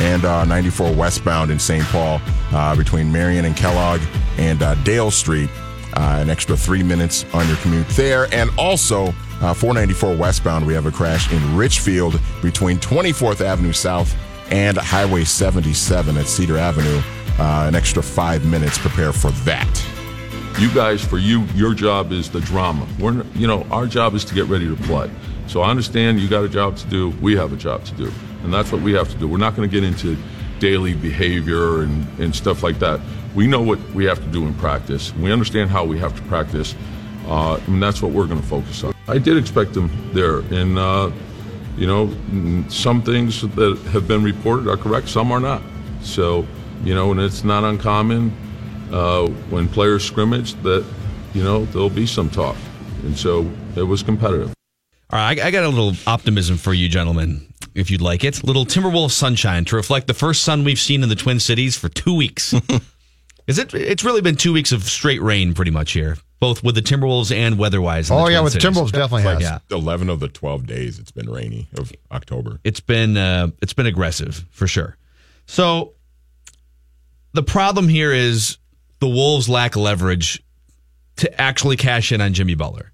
[0.00, 1.84] And uh, 94 westbound in St.
[1.84, 2.20] Paul
[2.52, 4.00] uh, between Marion and Kellogg
[4.38, 5.50] and uh, Dale Street,
[5.94, 8.32] uh, an extra three minutes on your commute there.
[8.34, 14.14] And also, uh, 494 westbound, we have a crash in Richfield between 24th Avenue South
[14.50, 17.00] and Highway 77 at Cedar Avenue.
[17.38, 18.78] Uh, an extra five minutes.
[18.78, 19.86] Prepare for that.
[20.58, 22.86] You guys, for you, your job is the drama.
[23.00, 25.10] We're, you know, our job is to get ready to play.
[25.46, 27.10] So I understand you got a job to do.
[27.20, 28.10] We have a job to do,
[28.42, 29.28] and that's what we have to do.
[29.28, 30.16] We're not going to get into
[30.58, 33.00] daily behavior and, and stuff like that.
[33.34, 35.14] We know what we have to do in practice.
[35.16, 36.74] We understand how we have to practice,
[37.26, 38.94] uh, and that's what we're going to focus on.
[39.08, 41.10] I did expect them there, and uh,
[41.76, 42.08] you know,
[42.68, 45.62] some things that have been reported are correct, some are not.
[46.02, 46.46] So,
[46.84, 48.32] you know, and it's not uncommon
[48.92, 50.84] uh, when players scrimmage that,
[51.32, 52.56] you know, there'll be some talk.
[53.02, 54.54] And so it was competitive.
[55.14, 58.42] All right, I, I got a little optimism for you, gentlemen, if you'd like it.
[58.42, 61.88] Little Timberwolves sunshine to reflect the first sun we've seen in the Twin Cities for
[61.88, 62.52] two weeks.
[63.46, 63.72] Is it?
[63.74, 67.32] It's really been two weeks of straight rain, pretty much here, both with the Timberwolves
[67.32, 68.08] and weather-wise.
[68.08, 69.40] the Oh, yeah, Twin with the Timberwolves, definitely has.
[69.40, 72.58] Yeah, 11 of the 12 days it's been rainy of October.
[72.64, 74.96] it's been uh, it's been aggressive for sure.
[75.46, 75.92] So
[77.34, 78.58] the problem here is
[78.98, 80.42] the Wolves lack leverage
[81.18, 82.90] to actually cash in on Jimmy Butler,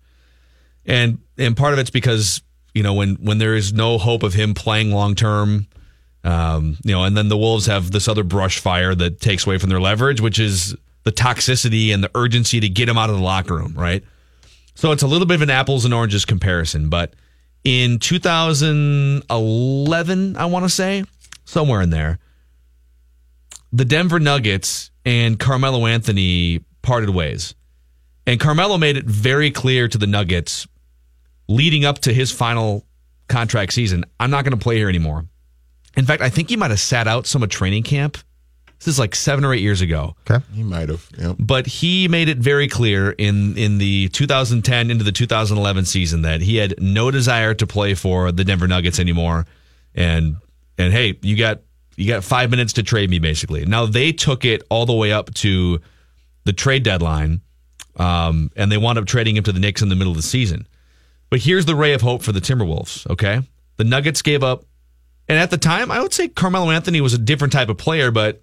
[0.86, 2.42] and and part of it's because
[2.74, 5.66] you know when when there is no hope of him playing long term,
[6.24, 9.58] um, you know, and then the Wolves have this other brush fire that takes away
[9.58, 13.16] from their leverage, which is the toxicity and the urgency to get him out of
[13.16, 14.04] the locker room, right?
[14.74, 17.12] So it's a little bit of an apples and oranges comparison, but
[17.64, 21.04] in 2011, I want to say,
[21.44, 22.18] somewhere in there,
[23.72, 27.54] the Denver Nuggets and Carmelo Anthony parted ways.
[28.30, 30.68] And Carmelo made it very clear to the Nuggets
[31.48, 32.86] leading up to his final
[33.26, 35.26] contract season I'm not going to play here anymore.
[35.96, 38.18] In fact, I think he might have sat out some of training camp.
[38.78, 40.14] This is like seven or eight years ago.
[40.30, 40.44] Okay.
[40.54, 41.08] He might have.
[41.18, 41.36] Yep.
[41.40, 46.40] But he made it very clear in in the 2010 into the 2011 season that
[46.40, 49.44] he had no desire to play for the Denver Nuggets anymore.
[49.92, 50.36] And
[50.78, 51.62] and hey, you got
[51.96, 53.66] you got 5 minutes to trade me basically.
[53.66, 55.80] Now they took it all the way up to
[56.44, 57.40] the trade deadline.
[58.00, 60.22] Um, and they wound up trading him to the Knicks in the middle of the
[60.22, 60.66] season.
[61.28, 63.42] But here's the ray of hope for the Timberwolves, okay?
[63.76, 64.64] The Nuggets gave up
[65.30, 68.10] and at the time, I would say Carmelo Anthony was a different type of player,
[68.10, 68.42] but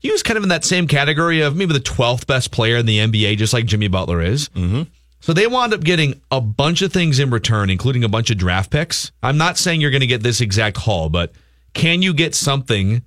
[0.00, 2.84] he was kind of in that same category of maybe the 12th best player in
[2.84, 4.50] the NBA, just like Jimmy Butler is.
[4.50, 4.82] Mm-hmm.
[5.20, 8.36] So they wound up getting a bunch of things in return, including a bunch of
[8.36, 9.12] draft picks.
[9.22, 11.32] I'm not saying you're going to get this exact haul, but
[11.72, 13.00] can you get something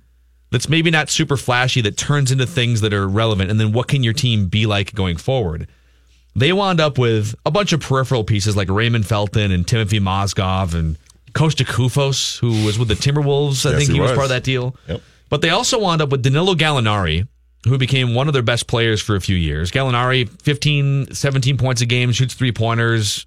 [0.50, 3.48] that's maybe not super flashy that turns into things that are relevant?
[3.48, 5.68] And then what can your team be like going forward?
[6.36, 10.74] They wound up with a bunch of peripheral pieces like Raymond Felton and Timofey Mozgov
[10.74, 10.96] and
[11.32, 13.66] Kosta Koufos, who was with the Timberwolves.
[13.66, 14.16] I Yes, think he was was.
[14.16, 14.76] part of that deal.
[14.88, 15.02] Yep.
[15.28, 17.26] But they also wound up with Danilo Gallinari,
[17.64, 19.70] who became one of their best players for a few years.
[19.70, 23.26] Gallinari, 15, 17 points a game, shoots three pointers,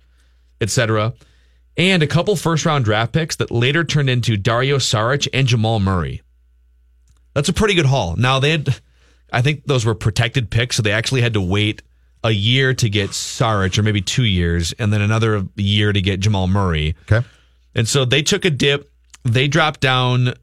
[0.59, 1.13] etc.
[1.77, 5.79] And a couple first round draft picks that later turned into Dario Saric and Jamal
[5.79, 6.21] Murray.
[7.33, 8.15] That's a pretty good haul.
[8.15, 8.79] Now they had,
[9.31, 11.81] I think those were protected picks, so they actually had to wait
[12.23, 16.19] a year to get Saric, or maybe two years, and then another year to get
[16.19, 16.95] Jamal Murray.
[17.11, 17.25] Okay.
[17.75, 18.91] And so they took a dip.
[19.23, 20.33] They dropped down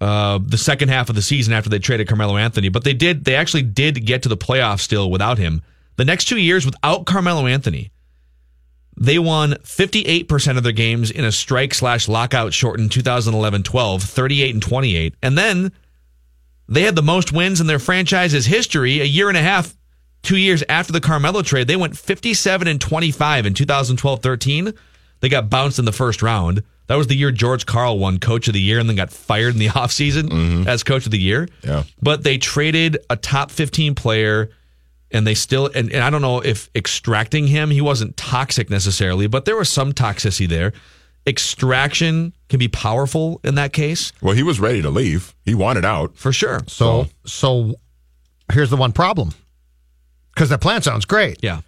[0.00, 3.24] uh, the second half of the season after they traded Carmelo Anthony, but they did.
[3.24, 5.62] They actually did get to the playoffs still without him.
[5.96, 7.90] The next two years without Carmelo Anthony,
[8.96, 14.62] they won 58% of their games in a strike slash lockout shortened 2011-12, 38 and
[14.62, 15.72] 28, and then
[16.68, 19.74] they had the most wins in their franchise's history a year and a half,
[20.24, 21.68] two years after the Carmelo trade.
[21.68, 24.72] They went 57 and 25 in 2012 13.
[25.20, 26.62] They got bounced in the first round.
[26.86, 29.54] That was the year George Karl won coach of the year and then got fired
[29.54, 30.68] in the offseason mm-hmm.
[30.68, 31.48] as coach of the year.
[31.62, 31.84] Yeah.
[32.02, 34.50] But they traded a top 15 player
[35.10, 39.28] and they still, and, and I don't know if extracting him, he wasn't toxic necessarily,
[39.28, 40.72] but there was some toxicity there.
[41.26, 44.12] Extraction can be powerful in that case.
[44.20, 45.34] Well, he was ready to leave.
[45.44, 46.16] He wanted out.
[46.16, 46.60] For sure.
[46.66, 47.76] So, so
[48.52, 49.32] here's the one problem
[50.34, 51.38] because that plan sounds great.
[51.42, 51.60] Yeah.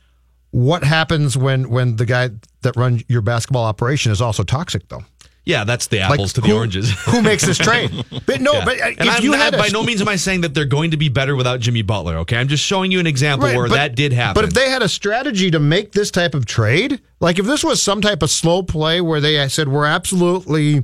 [0.51, 2.31] What happens when when the guy
[2.63, 5.05] that runs your basketball operation is also toxic, though?
[5.45, 6.91] Yeah, that's the apples to the who- oranges.
[7.05, 7.93] who makes this trade?
[8.27, 8.65] But no, Yeah.
[8.65, 10.41] but uh, and if I'm you not- had a- by no means am I saying
[10.41, 12.17] that they're going to be better without Jimmy Butler.
[12.19, 14.35] Okay, I'm just showing you an example Right, where but- that did happen.
[14.35, 17.63] But if they had a strategy to make this type of trade, like if this
[17.63, 20.83] was some type of slow play where they said we're absolutely,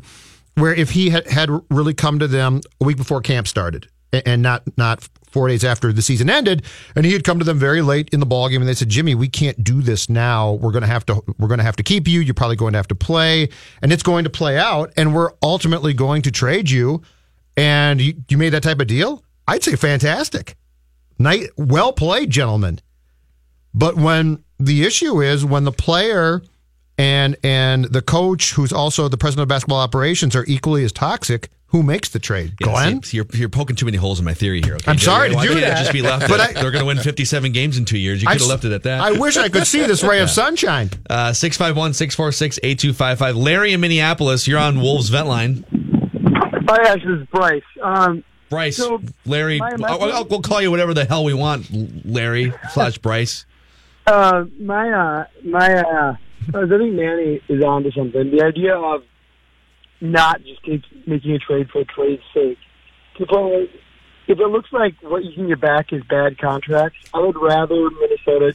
[0.55, 4.29] where if he had, had really come to them a week before camp started a-
[4.29, 6.65] and not not four days after the season ended,
[6.95, 8.89] and he had come to them very late in the ball game, and they said,
[8.89, 10.53] Jimmy, we can't do this now.
[10.53, 12.21] We're going to have to we're to have to keep you.
[12.21, 13.49] You're probably going to have to play,
[13.81, 17.03] and it's going to play out, and we're ultimately going to trade you.
[17.57, 19.23] And you, you made that type of deal.
[19.47, 20.57] I'd say fantastic.
[21.19, 22.81] Night, well played, gentlemen.
[23.75, 26.43] But when the issue is when the player
[26.99, 31.51] and and the coach, who's also the president of basketball operations, are equally as toxic,
[31.73, 32.55] who makes the trade?
[32.61, 33.03] Yeah, Glenn.
[33.03, 34.75] see, you're, you're poking too many holes in my theory here.
[34.77, 35.33] Okay, I'm Jerry?
[35.33, 35.79] sorry to do that.
[35.79, 36.29] Just be left.
[36.29, 38.23] But at, I- they're going to win 57 games in two years.
[38.23, 39.01] You I could have left it at that.
[39.01, 40.91] I wish I could see this ray of sunshine.
[41.11, 43.37] Uh, 651 646 8255.
[43.37, 45.65] Larry in Minneapolis, you're on Wolves Vent Line.
[46.69, 47.63] Hi, Ash, this is Bryce.
[47.83, 51.35] Um, Bryce, So, Larry, my- my- I'll, I'll- we'll call you whatever the hell we
[51.35, 51.67] want,
[52.07, 53.47] Larry slash Bryce.
[54.07, 56.17] uh, my, uh, my, uh,
[56.55, 58.31] I think Manny is on to something.
[58.31, 59.05] The idea of
[60.03, 62.59] not just take, making a trade for a trade's sake.
[63.17, 63.67] People,
[64.27, 67.89] if it looks like what you can get back is bad contracts, I would rather
[67.91, 68.53] Minnesota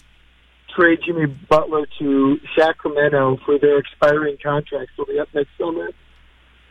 [0.76, 5.90] trade Jimmy Butler to Sacramento for their expiring contracts will be up next summer.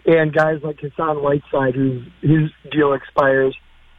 [0.05, 3.57] And guys like Hassan Whiteside, whose his deal expires,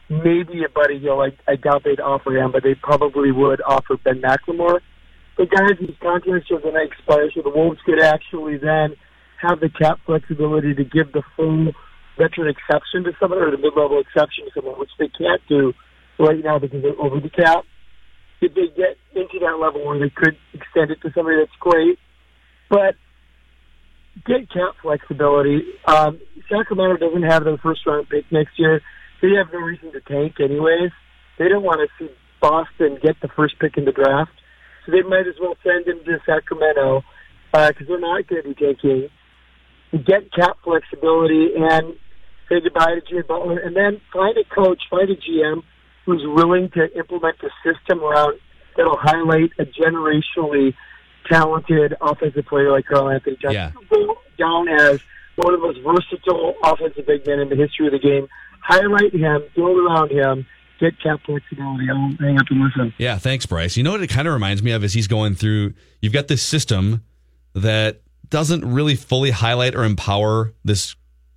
[0.08, 1.20] maybe a buddy deal.
[1.20, 4.80] I, I doubt they'd offer him, but they probably would offer Ben McLemore.
[5.36, 8.96] But guys, these contracts are going to expire, so the Wolves could actually then
[9.40, 11.72] have the cap flexibility to give the full
[12.18, 15.72] veteran exception to someone or the mid-level exception to someone, which they can't do
[16.18, 17.64] right now because they're over the cap.
[18.40, 21.98] If they get into that level where they could extend it to somebody, that's great.
[22.68, 22.94] But
[24.26, 25.62] get cap flexibility.
[25.86, 26.20] Um,
[26.50, 28.80] Sacramento doesn't have their first round pick next year.
[29.22, 30.90] They have no reason to tank anyways.
[31.38, 34.32] They don't want to see Boston get the first pick in the draft.
[34.86, 37.02] So they might as well send him to Sacramento
[37.52, 39.08] because they're not going to be tanking.
[39.92, 41.94] Get cap flexibility and
[42.48, 45.62] say goodbye to Jimmy Butler, and then find a coach, find a GM
[46.04, 48.38] who's willing to implement a system around
[48.76, 50.74] that'll highlight a generationally
[51.30, 53.54] talented offensive player like Karl-Anthony Towns.
[53.54, 53.72] Yeah.
[54.38, 55.00] Down as
[55.36, 58.28] one of the most versatile offensive big men in the history of the game.
[58.62, 60.46] Highlight him, build around him,
[60.80, 61.90] get cap flexibility.
[61.90, 62.94] I'll hang up and listen.
[62.98, 63.76] Yeah, thanks, Bryce.
[63.76, 65.74] You know what it kind of reminds me of is he's going through.
[66.00, 67.04] You've got this system
[67.54, 68.00] that
[68.30, 70.94] doesn't really fully highlight or empower this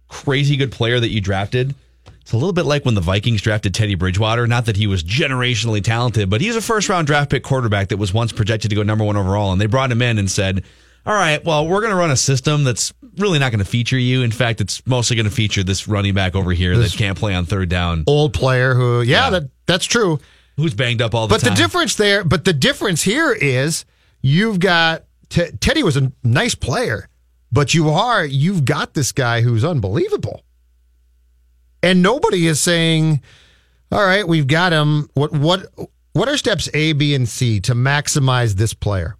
[0.07, 1.75] crazy good player that you drafted.
[2.21, 4.45] It's a little bit like when the Vikings drafted Teddy Bridgewater.
[4.47, 7.97] Not that he was generationally talented, but he's a first round draft pick quarterback that
[7.97, 9.51] was once projected to go number one overall.
[9.51, 10.63] And they brought him in and said,
[11.05, 13.97] all right, well, we're going to run a system that's really not going to feature
[13.97, 14.21] you.
[14.21, 17.17] In fact, it's mostly going to feature this running back over here This that can't
[17.17, 18.03] play on third down.
[18.05, 20.19] Old player who, yeah, that that's true.
[20.57, 21.51] Who's banged up all the but time.
[21.51, 23.85] But the difference there, but the difference here is
[24.21, 27.07] you've got Te- Teddy was a nice player,
[27.53, 30.43] but you are you've got this guy who's unbelievable,
[31.81, 33.21] and nobody is saying,
[33.93, 35.67] "All right, we've got him." What what
[36.11, 39.15] what are steps A, B, and C to maximize this player?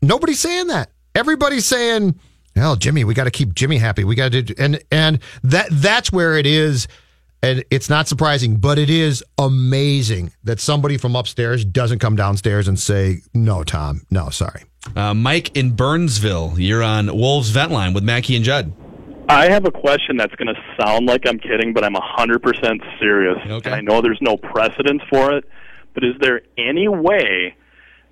[0.00, 0.92] Nobody's saying that.
[1.12, 2.14] Everybody's saying,
[2.54, 4.04] "Well, Jimmy, we got to keep Jimmy happy.
[4.04, 6.86] We got to," do, and and that that's where it is.
[7.42, 12.68] And it's not surprising, but it is amazing that somebody from upstairs doesn't come downstairs
[12.68, 17.92] and say, "No, Tom, no, sorry." Uh, Mike in Burnsville, you're on Wolves Vent Line
[17.92, 18.72] with Mackey and Judd.
[19.28, 23.36] I have a question that's going to sound like I'm kidding, but I'm 100% serious.
[23.66, 25.44] And I know there's no precedence for it,
[25.92, 27.54] but is there any way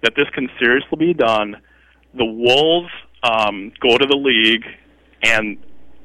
[0.02, 1.56] that this can seriously be done?
[2.14, 2.90] The Wolves
[3.22, 4.64] um, go to the league
[5.22, 5.56] and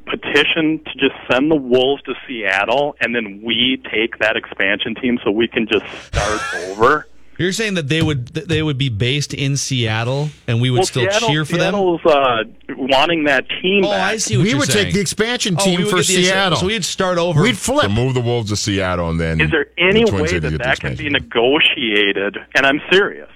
[0.06, 5.20] petition to just send the Wolves to Seattle, and then we take that expansion team
[5.24, 7.08] so we can just start over.
[7.42, 10.86] You're saying that they would they would be based in Seattle, and we would well,
[10.86, 11.74] still Seattle, cheer for them.
[11.74, 12.44] Seattle's uh,
[12.78, 13.84] wanting that team.
[13.84, 14.14] Oh, back.
[14.14, 14.54] I see what we you're saying.
[14.54, 14.86] We would saying.
[14.86, 16.58] take the expansion Oh, team we would for get ex- Seattle.
[16.60, 17.42] so we'd start over.
[17.42, 17.84] We'd flip.
[17.84, 19.42] So move the Wolves to Seattle and then.
[19.42, 22.38] Is there any the way Cities that that can be negotiated?
[22.56, 23.30] And I'm serious.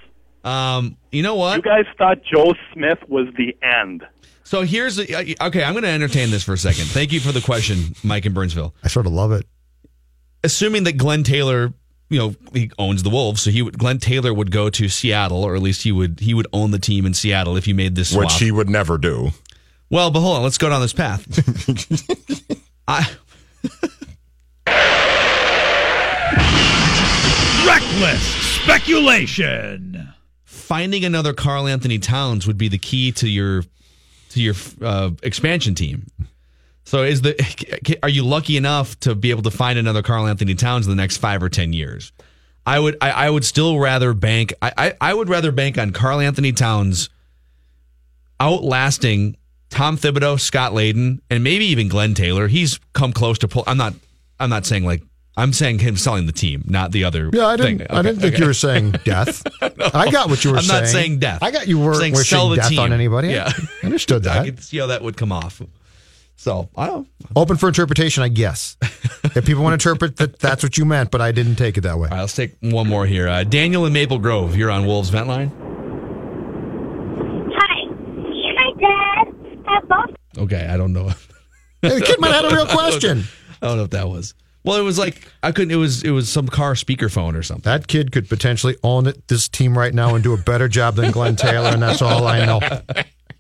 [0.44, 1.58] Um, you know what?
[1.58, 4.06] You guys thought Joe Smith was the end.
[4.44, 5.64] So here's the, uh, okay.
[5.64, 6.86] I'm going to entertain this for a second.
[6.86, 8.76] Thank you for the question, Mike in Burnsville.
[8.84, 9.48] I sort of love it.
[10.44, 11.74] Assuming that Glen Taylor,
[12.10, 15.44] you know, he owns the Wolves, so he would Glen Taylor would go to Seattle,
[15.44, 17.96] or at least he would he would own the team in Seattle if he made
[17.96, 18.26] this swap.
[18.26, 19.32] Which he would never do.
[19.90, 21.26] Well, but hold on, let's go down this path.
[22.88, 23.08] I
[27.66, 28.22] Reckless
[28.62, 30.10] speculation.
[30.44, 33.64] finding another Karl-Anthony Towns would be the key to your
[34.30, 36.08] to your uh, expansion team.
[36.86, 40.86] So is the are you lucky enough to be able to find another Karl-Anthony Towns
[40.86, 42.12] in the next five or ten years?
[42.66, 45.92] I would I, I would still rather bank I, I, I would rather bank on
[45.92, 47.10] Karl-Anthony Towns
[48.40, 49.38] outlasting
[49.70, 52.48] Tom Thibodeau, Scott Layden, and maybe even Glen Taylor.
[52.48, 53.64] He's come close to pull.
[53.68, 53.94] I'm not
[54.40, 55.02] I'm not saying like
[55.38, 57.30] I'm saying him selling the team, not the other.
[57.34, 57.80] Yeah, I didn't.
[57.80, 57.88] thing.
[57.90, 58.44] I didn't think okay.
[58.44, 59.44] you were saying death.
[59.62, 60.82] I got what you were I'm saying.
[60.84, 61.44] not saying death.
[61.44, 62.80] I got you weren't saying wishing sell the death team.
[62.80, 63.30] on anybody.
[63.30, 63.52] Yeah,
[63.84, 64.46] I understood I that.
[64.46, 65.62] could see how that would come off.
[66.36, 67.08] So I don't.
[67.36, 68.78] Open for interpretation, I guess.
[68.82, 71.82] if people want to interpret that, that's what you meant, but I didn't take it
[71.82, 72.10] that way.
[72.10, 73.28] All right, let's take one more here.
[73.28, 75.50] Uh, Daniel in Maple Grove, you're on Wolves Vent Line.
[77.56, 77.88] Hi.
[78.58, 79.34] Hi, Dad.
[79.68, 80.16] Have both.
[80.38, 81.10] Okay, I don't know.
[81.82, 83.24] Hey, the kid might have had a real question.
[83.62, 84.34] I don't know if that was.
[84.64, 85.72] Well, it was like I couldn't.
[85.72, 87.72] It was it was some car speakerphone or something.
[87.72, 90.96] That kid could potentially own it, this team right now and do a better job
[90.96, 92.60] than Glen Taylor, and that's all I know.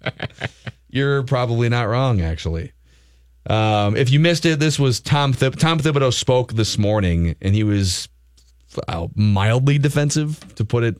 [0.89, 2.71] You're probably not wrong, actually.
[3.47, 7.53] Um, if you missed it, this was Tom Thib- Tom Thibodeau spoke this morning, and
[7.53, 8.09] he was
[8.87, 10.97] uh, mildly defensive, to put it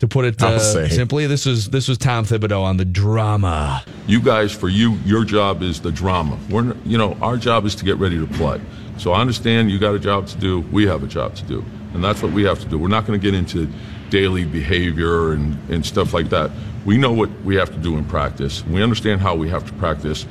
[0.00, 0.58] to put it uh,
[0.88, 1.26] simply.
[1.26, 3.84] This was this was Tom Thibodeau on the drama.
[4.06, 6.38] You guys, for you, your job is the drama.
[6.48, 8.60] We're, you know, our job is to get ready to play.
[8.96, 10.60] So I understand you got a job to do.
[10.72, 11.64] We have a job to do,
[11.94, 12.78] and that's what we have to do.
[12.78, 13.68] We're not going to get into
[14.10, 16.50] daily behavior and, and stuff like that.
[16.84, 18.64] We know what we have to do in practice.
[18.66, 20.26] We understand how we have to practice,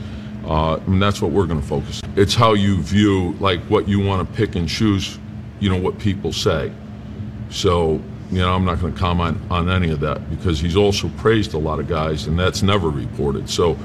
[0.47, 2.01] uh, and that's what we're going to focus.
[2.15, 5.19] It's how you view, like, what you want to pick and choose.
[5.59, 6.71] You know what people say.
[7.49, 11.09] So, you know, I'm not going to comment on any of that because he's also
[11.17, 13.49] praised a lot of guys, and that's never reported.
[13.49, 13.77] So,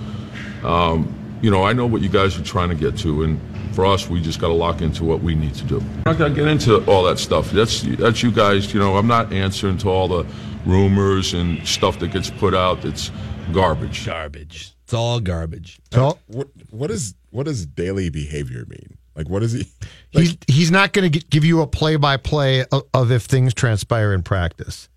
[0.65, 3.41] um, you know, I know what you guys are trying to get to, and
[3.75, 5.79] for us, we just got to lock into what we need to do.
[5.79, 7.51] I'm not going to get into all that stuff.
[7.51, 8.73] That's that's you guys.
[8.73, 10.27] You know, I'm not answering to all the
[10.67, 12.83] rumors and stuff that gets put out.
[12.83, 13.11] That's
[13.53, 14.07] garbage.
[14.07, 14.75] Garbage.
[14.93, 15.81] It's all garbage.
[15.91, 18.99] So, what what is what does daily behavior mean?
[19.17, 19.67] Like what is he?
[20.11, 24.13] He's he's not going to give you a play by play of if things transpire
[24.13, 24.91] in practice,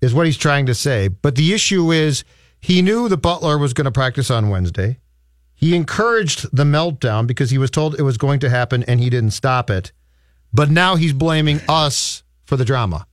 [0.00, 1.08] is what he's trying to say.
[1.08, 2.24] But the issue is
[2.62, 5.00] he knew the Butler was going to practice on Wednesday.
[5.54, 9.10] He encouraged the meltdown because he was told it was going to happen and he
[9.10, 9.92] didn't stop it.
[10.50, 13.06] But now he's blaming us for the drama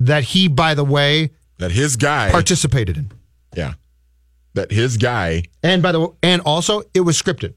[0.00, 3.12] that he, by the way, that his guy participated in.
[3.54, 3.74] Yeah,
[4.54, 7.54] that his guy and by the way, and also it was scripted.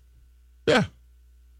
[0.67, 0.85] Yeah.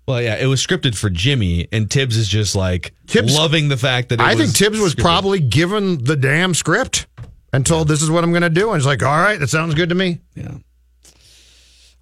[0.08, 3.78] Well, yeah, it was scripted for Jimmy, and Thibs is just like Thibs- loving the
[3.78, 5.02] fact that it I was think Thibs was scripted.
[5.02, 7.08] probably given the damn script
[7.54, 9.48] and told this is what I'm going to do, and he's like, "All right, that
[9.48, 10.56] sounds good to me." Yeah.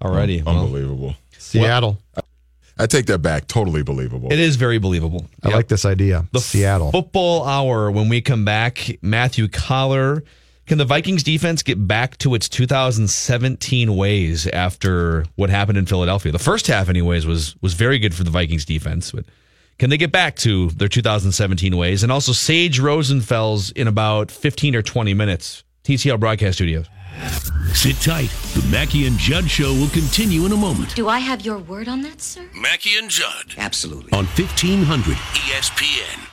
[0.02, 1.14] Alrighty, well, unbelievable.
[1.38, 1.98] Seattle.
[2.78, 3.46] I take that back.
[3.46, 4.32] Totally believable.
[4.32, 5.28] It is very believable.
[5.44, 6.26] I like this idea.
[6.32, 6.90] The Seattle.
[6.90, 8.98] Football hour when we come back.
[9.02, 10.24] Matthew Coller.
[10.72, 16.32] Can the Vikings defense get back to its 2017 ways after what happened in Philadelphia?
[16.32, 19.26] The first half, anyways, was was very good for the Vikings defense, but
[19.78, 22.02] can they get back to their 2017 ways?
[22.02, 25.62] And also Sage Rosenfels in about 15 or 20 minutes.
[25.84, 26.86] TCL Broadcast Studios.
[27.74, 28.30] Sit tight.
[28.54, 31.86] The Mackey and Judd Show will continue in a moment Do I have your word
[31.86, 32.48] on that, sir?
[32.54, 34.10] Mackey and Judd Absolutely.
[34.12, 36.31] on 1500 ESPN.